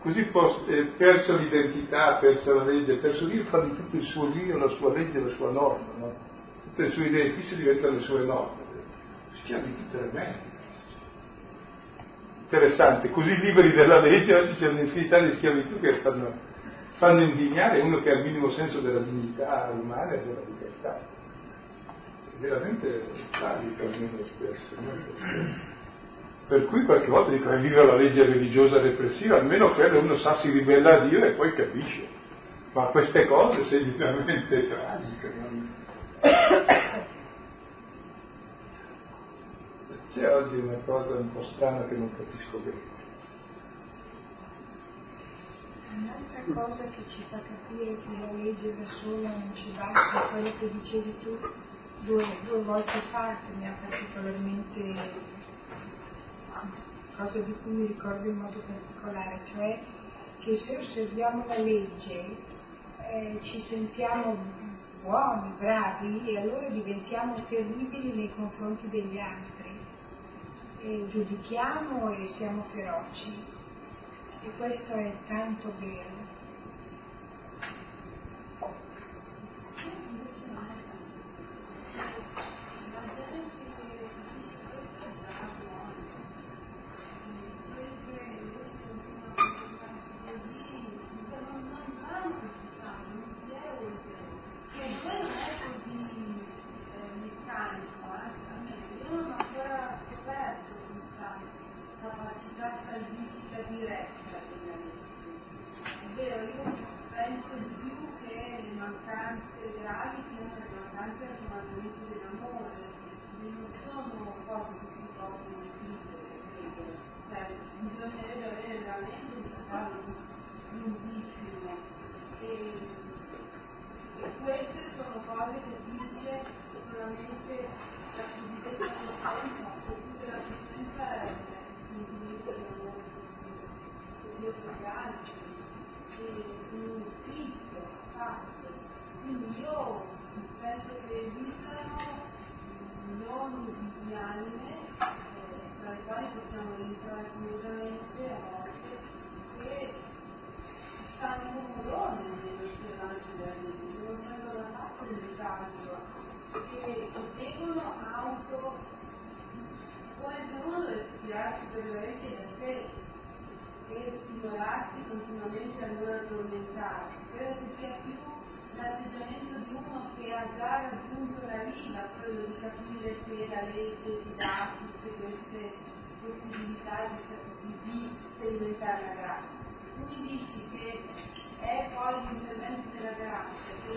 [0.00, 4.56] Così eh, perso l'identità, perso la legge, perso Dio fa di tutto il suo Dio,
[4.56, 5.86] la sua legge, la sua norma.
[5.98, 6.12] No?
[6.64, 8.68] Tutte le sue idee fisse diventano le sue norme
[9.50, 10.48] schiavitù tremenda.
[12.42, 16.32] Interessante, così liberi della legge oggi c'è un'infinità di schiavitù che fanno,
[16.98, 21.00] fanno indignare uno che ha il minimo senso della dignità umana e della libertà.
[22.40, 24.80] Veramente tragico almeno spesso.
[24.80, 25.68] No?
[26.48, 30.38] Per cui qualche volta dico, eh, vive la legge religiosa repressiva, almeno quello uno sa
[30.38, 32.08] si ribella a Dio e poi capisce.
[32.72, 35.34] Ma queste cose sei veramente tragiche.
[35.36, 35.68] No?
[40.14, 42.88] C'è oggi una cosa un po' strana che non capisco bene.
[45.94, 50.30] Un'altra cosa che ci fa capire che la legge da sola non ci basta è
[50.30, 51.38] quello che dicevi tu
[52.04, 55.38] due, due volte fa, che mi ha particolarmente
[57.16, 59.78] cosa di cui mi ricordo in modo particolare, cioè
[60.40, 62.36] che se osserviamo la legge
[63.10, 64.36] eh, ci sentiamo
[65.02, 69.78] buoni, bravi e allora diventiamo terribili nei confronti degli altri
[70.82, 73.58] e giudichiamo e siamo feroci.
[74.42, 76.19] E questo è tanto vero.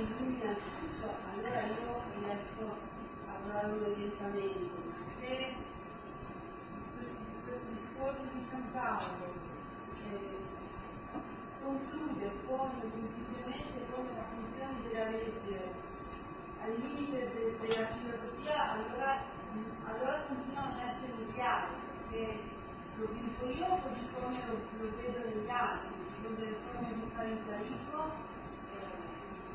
[0.04, 2.76] Allora io riesco
[3.26, 4.76] a trovare un orientamento.
[5.20, 5.56] Se
[7.46, 9.32] questo discorso di San Paolo
[11.64, 15.72] conclude con semplicemente con la funzione della legge
[16.62, 19.24] al limite de, della filosofia, allora,
[19.86, 21.68] allora continua a essere chiaro,
[22.10, 22.40] perché
[22.98, 25.88] lo dico io così come lo, lo vedo negli altri,
[26.22, 28.33] vedo delle forme di parentalismo eh,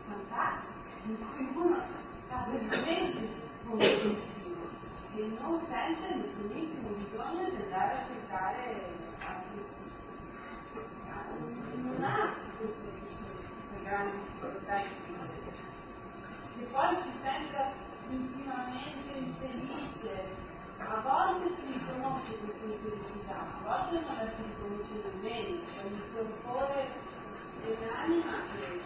[0.08, 1.82] fantastiche, in cui uno
[2.26, 3.28] sta veramente
[3.66, 4.36] convinto
[5.14, 8.62] e non sente nessunissimo bisogno di andare a cercare
[9.18, 9.76] altri.
[11.82, 15.08] Non ha questa grande difficoltà di
[16.58, 17.72] che poi si senta
[18.08, 20.26] intimamente infelice,
[20.78, 26.00] a volte si riconosce questa infelicità, a volte non la si riconosce nemmeno, c'è un
[26.14, 26.88] torpore
[27.62, 28.80] dell'anima che,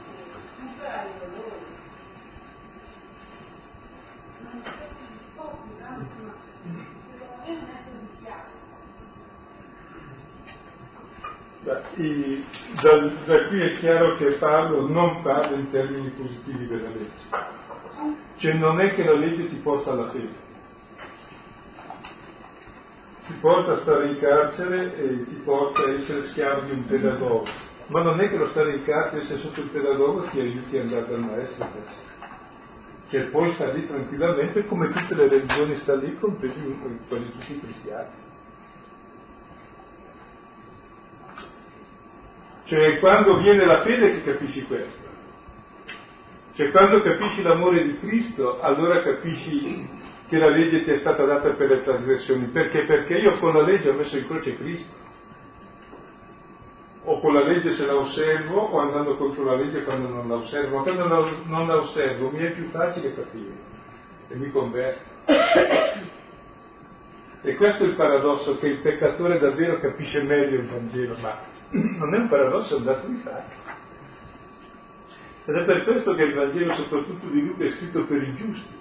[11.94, 12.44] I,
[12.80, 12.96] da,
[13.26, 18.20] da, qui è chiaro che Paolo non parla in termini positivi della legge.
[18.38, 20.32] Cioè non è che la legge ti porta alla fede,
[23.26, 27.46] ti porta a stare in carcere e ti porta a essere schiavo di un pedagogo,
[27.86, 30.84] ma non è che lo stare in carcere essere sotto il pedagogo ti aiuti ad
[30.84, 31.68] andare dal maestro,
[33.08, 36.78] che poi sta lì tranquillamente come tutte le religioni sta lì, compresi
[37.08, 38.08] quasi tutti i cristiani.
[42.64, 45.10] Cioè quando viene la fede che capisci questo.
[46.54, 49.88] Cioè quando capisci l'amore di Cristo, allora capisci
[50.28, 52.46] che la legge ti è stata data per le trasgressioni.
[52.46, 52.84] Perché?
[52.84, 55.01] Perché io con la legge ho messo in croce Cristo.
[57.04, 60.36] O con la legge se la osservo o andando contro la legge quando non la
[60.36, 60.76] osservo.
[60.76, 61.06] Ma quando
[61.46, 63.54] non la osservo mi è più facile capire
[64.28, 65.10] e mi converto.
[67.44, 71.36] E questo è il paradosso che il peccatore davvero capisce meglio il Vangelo, ma
[71.70, 73.60] non è un paradosso, è un dato di fatto.
[75.46, 78.74] Ed è per questo che il Vangelo, soprattutto di Luca, è scritto per i giusti,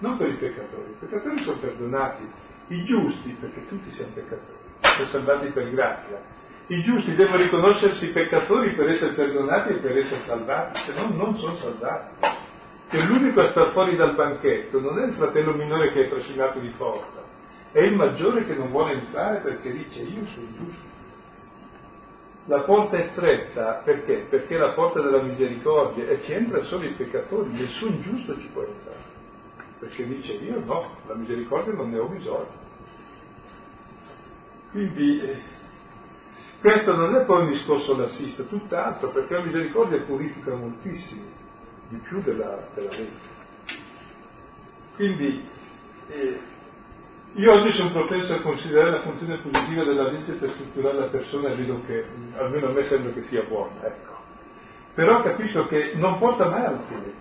[0.00, 0.90] non per i peccatori.
[0.90, 2.28] I peccatori sono perdonati,
[2.66, 6.42] i giusti, perché tutti siamo peccatori, sono salvati per grazia.
[6.66, 11.36] I giusti devono riconoscersi peccatori per essere perdonati e per essere salvati, se no non
[11.36, 12.26] sono salvati.
[12.88, 16.58] Che l'unico a star fuori dal banchetto non è il fratello minore che è trascinato
[16.60, 17.22] di forza,
[17.70, 20.92] è il maggiore che non vuole entrare perché dice io sono giusto.
[22.46, 24.26] La porta è stretta perché?
[24.30, 28.48] Perché è la porta della misericordia e ci entra solo i peccatori, nessun giusto ci
[28.52, 29.12] può entrare.
[29.80, 32.62] Perché dice io no, la misericordia non ne ho bisogno.
[34.70, 35.42] Quindi eh,
[36.64, 41.24] questo non è poi un discorso lassista, tutt'altro, perché la misericordia purifica moltissimo,
[41.90, 43.32] di più della, della legge.
[44.94, 45.46] Quindi
[46.08, 46.40] eh,
[47.34, 51.50] io oggi sono propenso a considerare la funzione positiva della legge per strutturare la persona
[51.50, 52.06] e vedo che,
[52.38, 54.12] almeno a me sembra che sia buona, ecco.
[54.94, 57.12] Però capisco che non porta mai alla fede.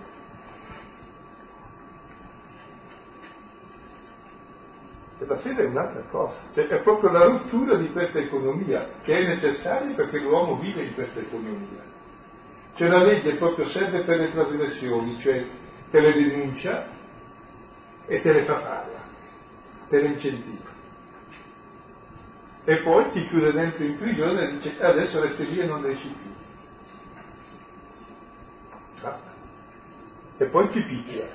[5.24, 9.18] E la fede è un'altra cosa, cioè è proprio la rottura di questa economia che
[9.18, 11.82] è necessaria perché l'uomo vive in questa economia.
[12.76, 15.46] Cioè la legge proprio serve per le trasgressioni, cioè
[15.92, 16.88] te le denuncia
[18.06, 18.92] e te le fa fare
[19.88, 20.72] per incentivo.
[22.66, 26.08] E poi ti chiude dentro in prigione e dice adesso resti lì e non esci
[26.08, 26.32] più.
[30.38, 31.28] E poi ti picchia.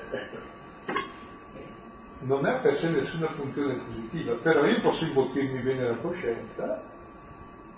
[2.21, 6.83] Non ha per sé nessuna funzione positiva, però io posso imbottirmi bene la coscienza,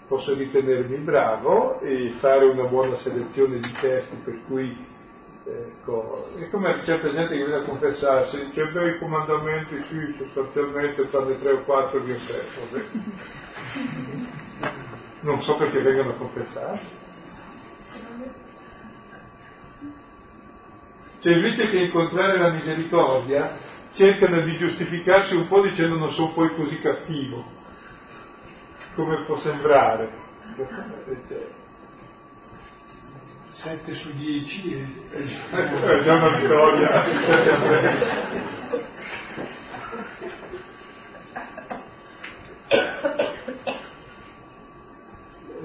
[0.09, 4.89] posso ritenermi bravo e fare una buona selezione di testi per cui
[5.51, 11.07] Ecco, è come certa gente che viene a confessarsi, dice beh i comandamenti sì, sostanzialmente
[11.07, 13.19] fanno tre o quattro di osservo.
[15.23, 16.89] Non so perché vengono a confessarsi.
[21.21, 23.55] Cioè invece che incontrare la misericordia,
[24.01, 27.45] cercano di giustificarsi un po' dicendo non sono poi così cattivo,
[28.95, 30.09] come può sembrare.
[33.51, 35.09] 7 su 10
[35.51, 36.89] è già una vittoria.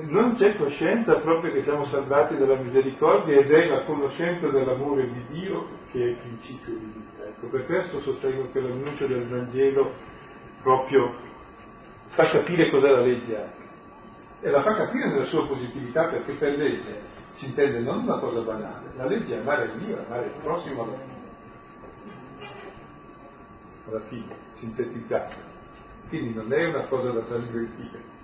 [0.07, 5.25] non c'è coscienza proprio che siamo salvati dalla misericordia ed è la conoscenza dell'amore di
[5.31, 7.25] Dio che è il principio di vita.
[7.25, 9.91] Ecco, per questo sostengo che l'annuncio del Vangelo
[10.61, 11.13] proprio
[12.09, 13.63] fa capire cos'è la legge anche.
[14.41, 18.41] E la fa capire nella sua positività perché per legge si intende non una cosa
[18.41, 21.13] banale, la legge è amare Dio, amare il prossimo alla fine.
[23.87, 25.35] Alla fine, sintetizzata.
[26.07, 28.14] Quindi non è una cosa da trasgredire.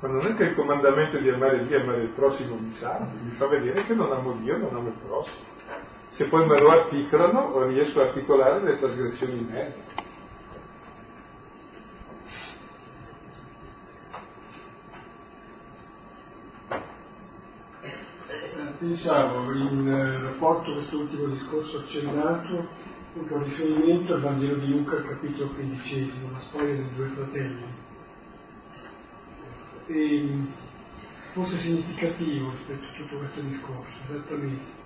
[0.00, 3.06] Ma non è che il comandamento di amare Dio e amare il prossimo mi sa,
[3.22, 5.44] mi fa vedere che non amo Dio, non amo il prossimo.
[6.16, 9.74] Se poi me lo articolano, riesco a articolare le trasgressioni in me.
[18.78, 22.68] Pensavo in rapporto a quest'ultimo discorso accennato,
[23.12, 27.88] un riferimento al Vangelo di Luca, capitolo quindicesimo, la storia dei due fratelli
[29.92, 30.28] e
[31.32, 34.78] forse significativo rispetto a tutto questo discorso, esattamente.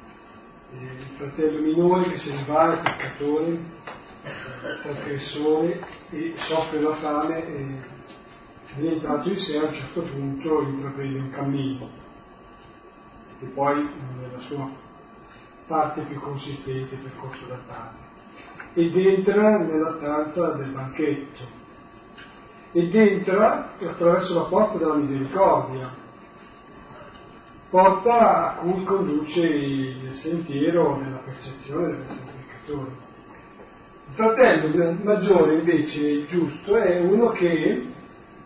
[0.73, 3.59] Eh, il fratello minore che se ne va, è peccatore,
[4.83, 7.79] trasgressore e soffre la fame e
[8.77, 11.89] rientrato in sé a un certo punto intraprende un cammino.
[13.41, 13.87] E poi
[14.19, 14.71] nella sua
[15.67, 18.03] parte più consistente percorso da padre
[18.75, 21.63] ed entra nella stanza del banchetto
[22.75, 25.93] ed entra attraverso la porta della misericordia,
[27.71, 32.91] porta a cui conduce il sentiero della percezione del santificatore.
[34.09, 37.87] Il fratello maggiore invece giusto è uno che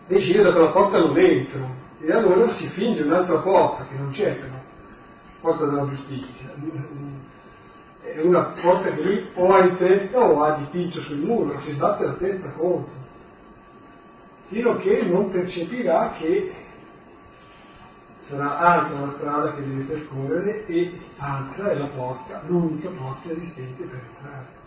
[0.05, 1.67] decide da quella porta non entro
[1.99, 4.61] e allora si finge un'altra porta che non c'è però,
[5.41, 6.53] porta della giustizia.
[8.03, 11.73] È una porta che lui o ha in testa o ha dipinto sul muro, si
[11.73, 12.98] batte la testa contro
[14.49, 16.51] fino che non percepirà che
[18.27, 23.83] sarà alta la strada che deve percorrere e altra è la porta, l'unica porta esistente
[23.83, 24.57] per entrare.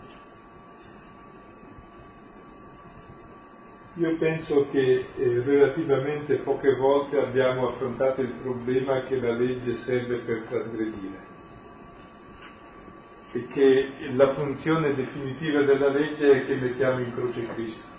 [3.95, 10.17] Io penso che eh, relativamente poche volte abbiamo affrontato il problema che la legge serve
[10.17, 11.31] per trasgredire
[13.33, 17.91] e che la funzione definitiva della legge è che mettiamo in croce Cristo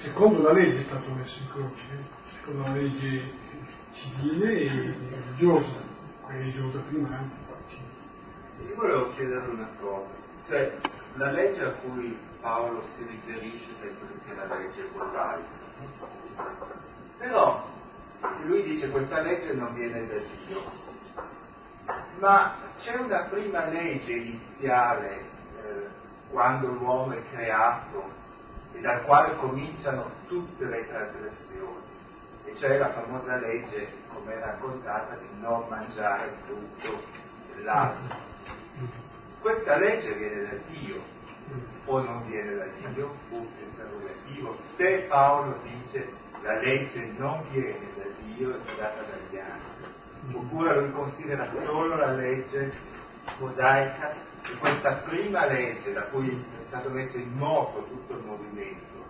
[0.00, 2.36] secondo la legge è stato messo in croce, eh.
[2.38, 3.32] secondo la legge
[3.92, 5.82] civile e religiosa,
[6.26, 7.46] religiosa prima anche.
[8.66, 10.08] Io volevo chiedere una cosa,
[10.48, 10.74] cioè
[11.14, 13.66] la legge a cui Paolo si riferisce
[14.24, 15.46] sia la legge mosaica,
[17.18, 17.66] però
[18.44, 20.14] lui dice questa legge non viene da
[20.46, 20.62] Dio,
[22.20, 25.16] ma c'è una prima legge iniziale
[25.62, 25.86] eh,
[26.30, 28.26] quando l'uomo è creato
[28.72, 31.86] e dal quale cominciano tutte le trasgressioni,
[32.44, 37.02] e cioè la famosa legge, come è raccontata, di non mangiare il frutto
[37.54, 38.16] dell'albero.
[39.40, 41.02] Questa legge viene da Dio,
[41.86, 44.56] o non viene da Dio, punto interrogativo.
[44.76, 46.12] Se Paolo dice
[46.42, 52.12] la legge non viene da Dio, è data dagli angeli, oppure lui considera solo la
[52.12, 52.72] legge
[53.38, 54.12] mosaica
[54.58, 59.04] questa prima legge da cui è stato messo in moto tutto il movimento,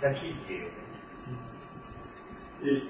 [0.00, 0.84] da chi viene?
[2.62, 2.88] E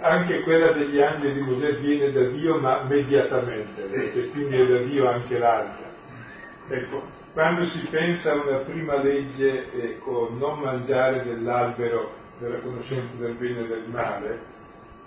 [0.00, 4.30] anche quella degli angeli di Mosè viene da Dio ma mediatamente, sì.
[4.30, 5.86] quindi è da Dio anche l'altra.
[6.68, 7.02] Ecco,
[7.32, 13.60] quando si pensa a una prima legge, ecco, non mangiare dell'albero della conoscenza del bene
[13.60, 14.40] e del male,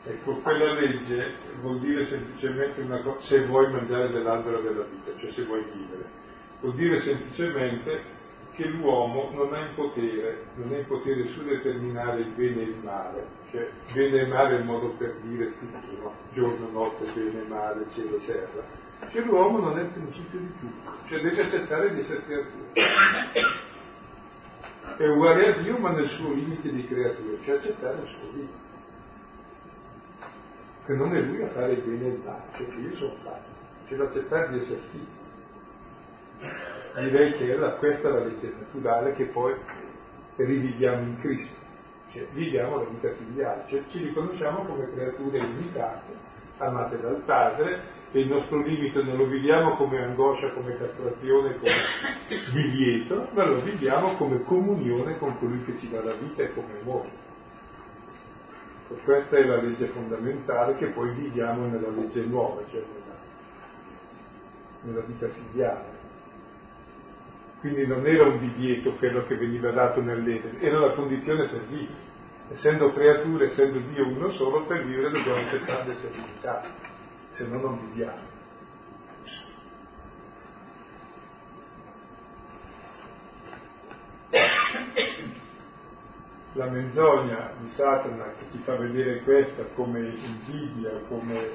[0.03, 5.31] Ecco, quella legge vuol dire semplicemente una cosa, se vuoi mangiare dell'albero della vita, cioè
[5.31, 6.09] se vuoi vivere,
[6.59, 8.19] vuol dire semplicemente
[8.53, 12.63] che l'uomo non ha il potere, non ha il potere su determinare il bene e
[12.63, 16.13] il male, cioè bene e male è il modo per dire tutto, no?
[16.33, 18.63] giorno, notte, bene e male, cielo, terra,
[19.11, 22.71] cioè l'uomo non è il principio di tutto, cioè deve accettare di essere creatura.
[24.97, 28.70] È uguale a Dio ma nel suo limite di creatura, cioè accettare il suo limite
[30.85, 33.15] che non è lui a fare il bene e il male, cioè che io sono
[33.23, 33.49] fatto,
[33.87, 35.19] c'è l'accettare di essere figlio.
[36.95, 39.53] Direi che la, questa la legge naturale che poi
[40.35, 41.55] riviviamo in Cristo,
[42.11, 46.13] cioè viviamo la vita filiale, cioè ci riconosciamo come creature limitate,
[46.57, 51.75] amate dal Padre, e il nostro limite non lo viviamo come angoscia, come castrazione, come
[52.51, 56.79] divieto, ma lo viviamo come comunione con colui che ci dà la vita e come
[56.83, 57.20] uomo.
[59.03, 63.15] Questa è la legge fondamentale che poi viviamo nella legge nuova, cioè nella,
[64.81, 65.99] nella vita filiale.
[67.59, 72.09] Quindi non era un divieto quello che veniva dato nell'Eden, era la condizione per vivere.
[72.49, 76.63] Essendo creature, essendo Dio uno solo, per vivere dobbiamo accettare le sue divinità,
[77.35, 78.30] se no non viviamo.
[86.61, 91.49] La menzogna di Satana che ti fa vedere questa come invidia, come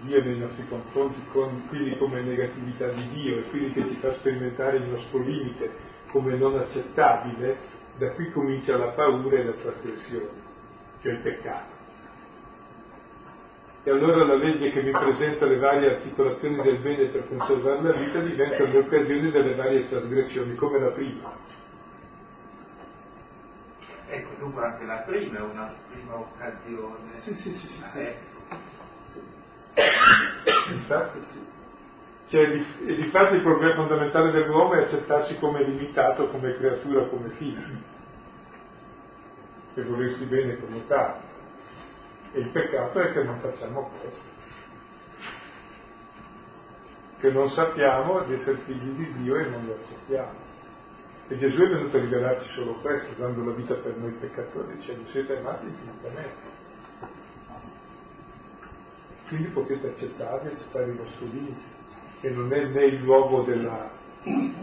[0.00, 4.10] Dio nei nostri confronti, con, quindi come negatività di Dio e quindi che ti fa
[4.14, 5.70] sperimentare il nostro limite
[6.10, 7.58] come non accettabile,
[7.98, 10.40] da qui comincia la paura e la trasgressione,
[11.02, 11.74] cioè il peccato.
[13.84, 18.00] E allora la legge che mi presenta le varie articolazioni del bene per conservare la
[18.00, 21.51] vita diventa l'occasione delle varie trasgressioni, come la prima.
[24.14, 27.22] Ecco, dunque anche la prima è una prima occasione.
[27.24, 27.82] Sì, sì, sì.
[27.92, 27.98] sì.
[27.98, 28.16] Eh,
[30.68, 31.40] Infatti sì.
[32.28, 37.06] Cioè, di, e di fatto il problema fondamentale dell'uomo è accettarsi come limitato, come creatura,
[37.06, 37.78] come figlio.
[39.76, 41.20] E volersi bene come tale.
[42.32, 44.30] E il peccato è che non facciamo questo.
[47.18, 50.41] Che non sappiamo di essere figli di Dio e non lo accettiamo.
[51.28, 55.08] E Gesù è venuto a rivelarci solo questo, dando la vita per noi peccatori, dicendo
[55.10, 56.60] siete amati infinitamente
[59.32, 61.62] quindi potete accettarli, accettare i vostri limiti,
[62.20, 63.90] che non è né il luogo della,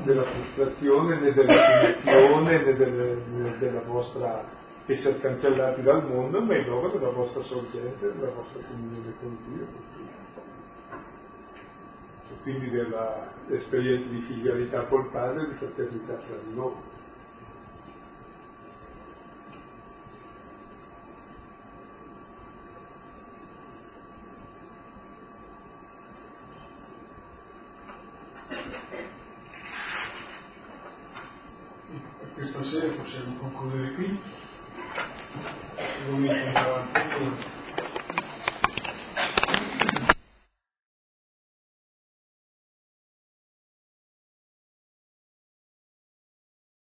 [0.04, 4.46] della frustrazione, né della punizione, né, delle, né della vostra
[4.86, 9.38] essere cancellati dal mondo, ma è il luogo della vostra sorgente, della vostra comunione con
[9.48, 9.66] Dio.
[12.42, 16.89] Quindi dell'esperienza di filialità col Padre e di fraternità tra di noi.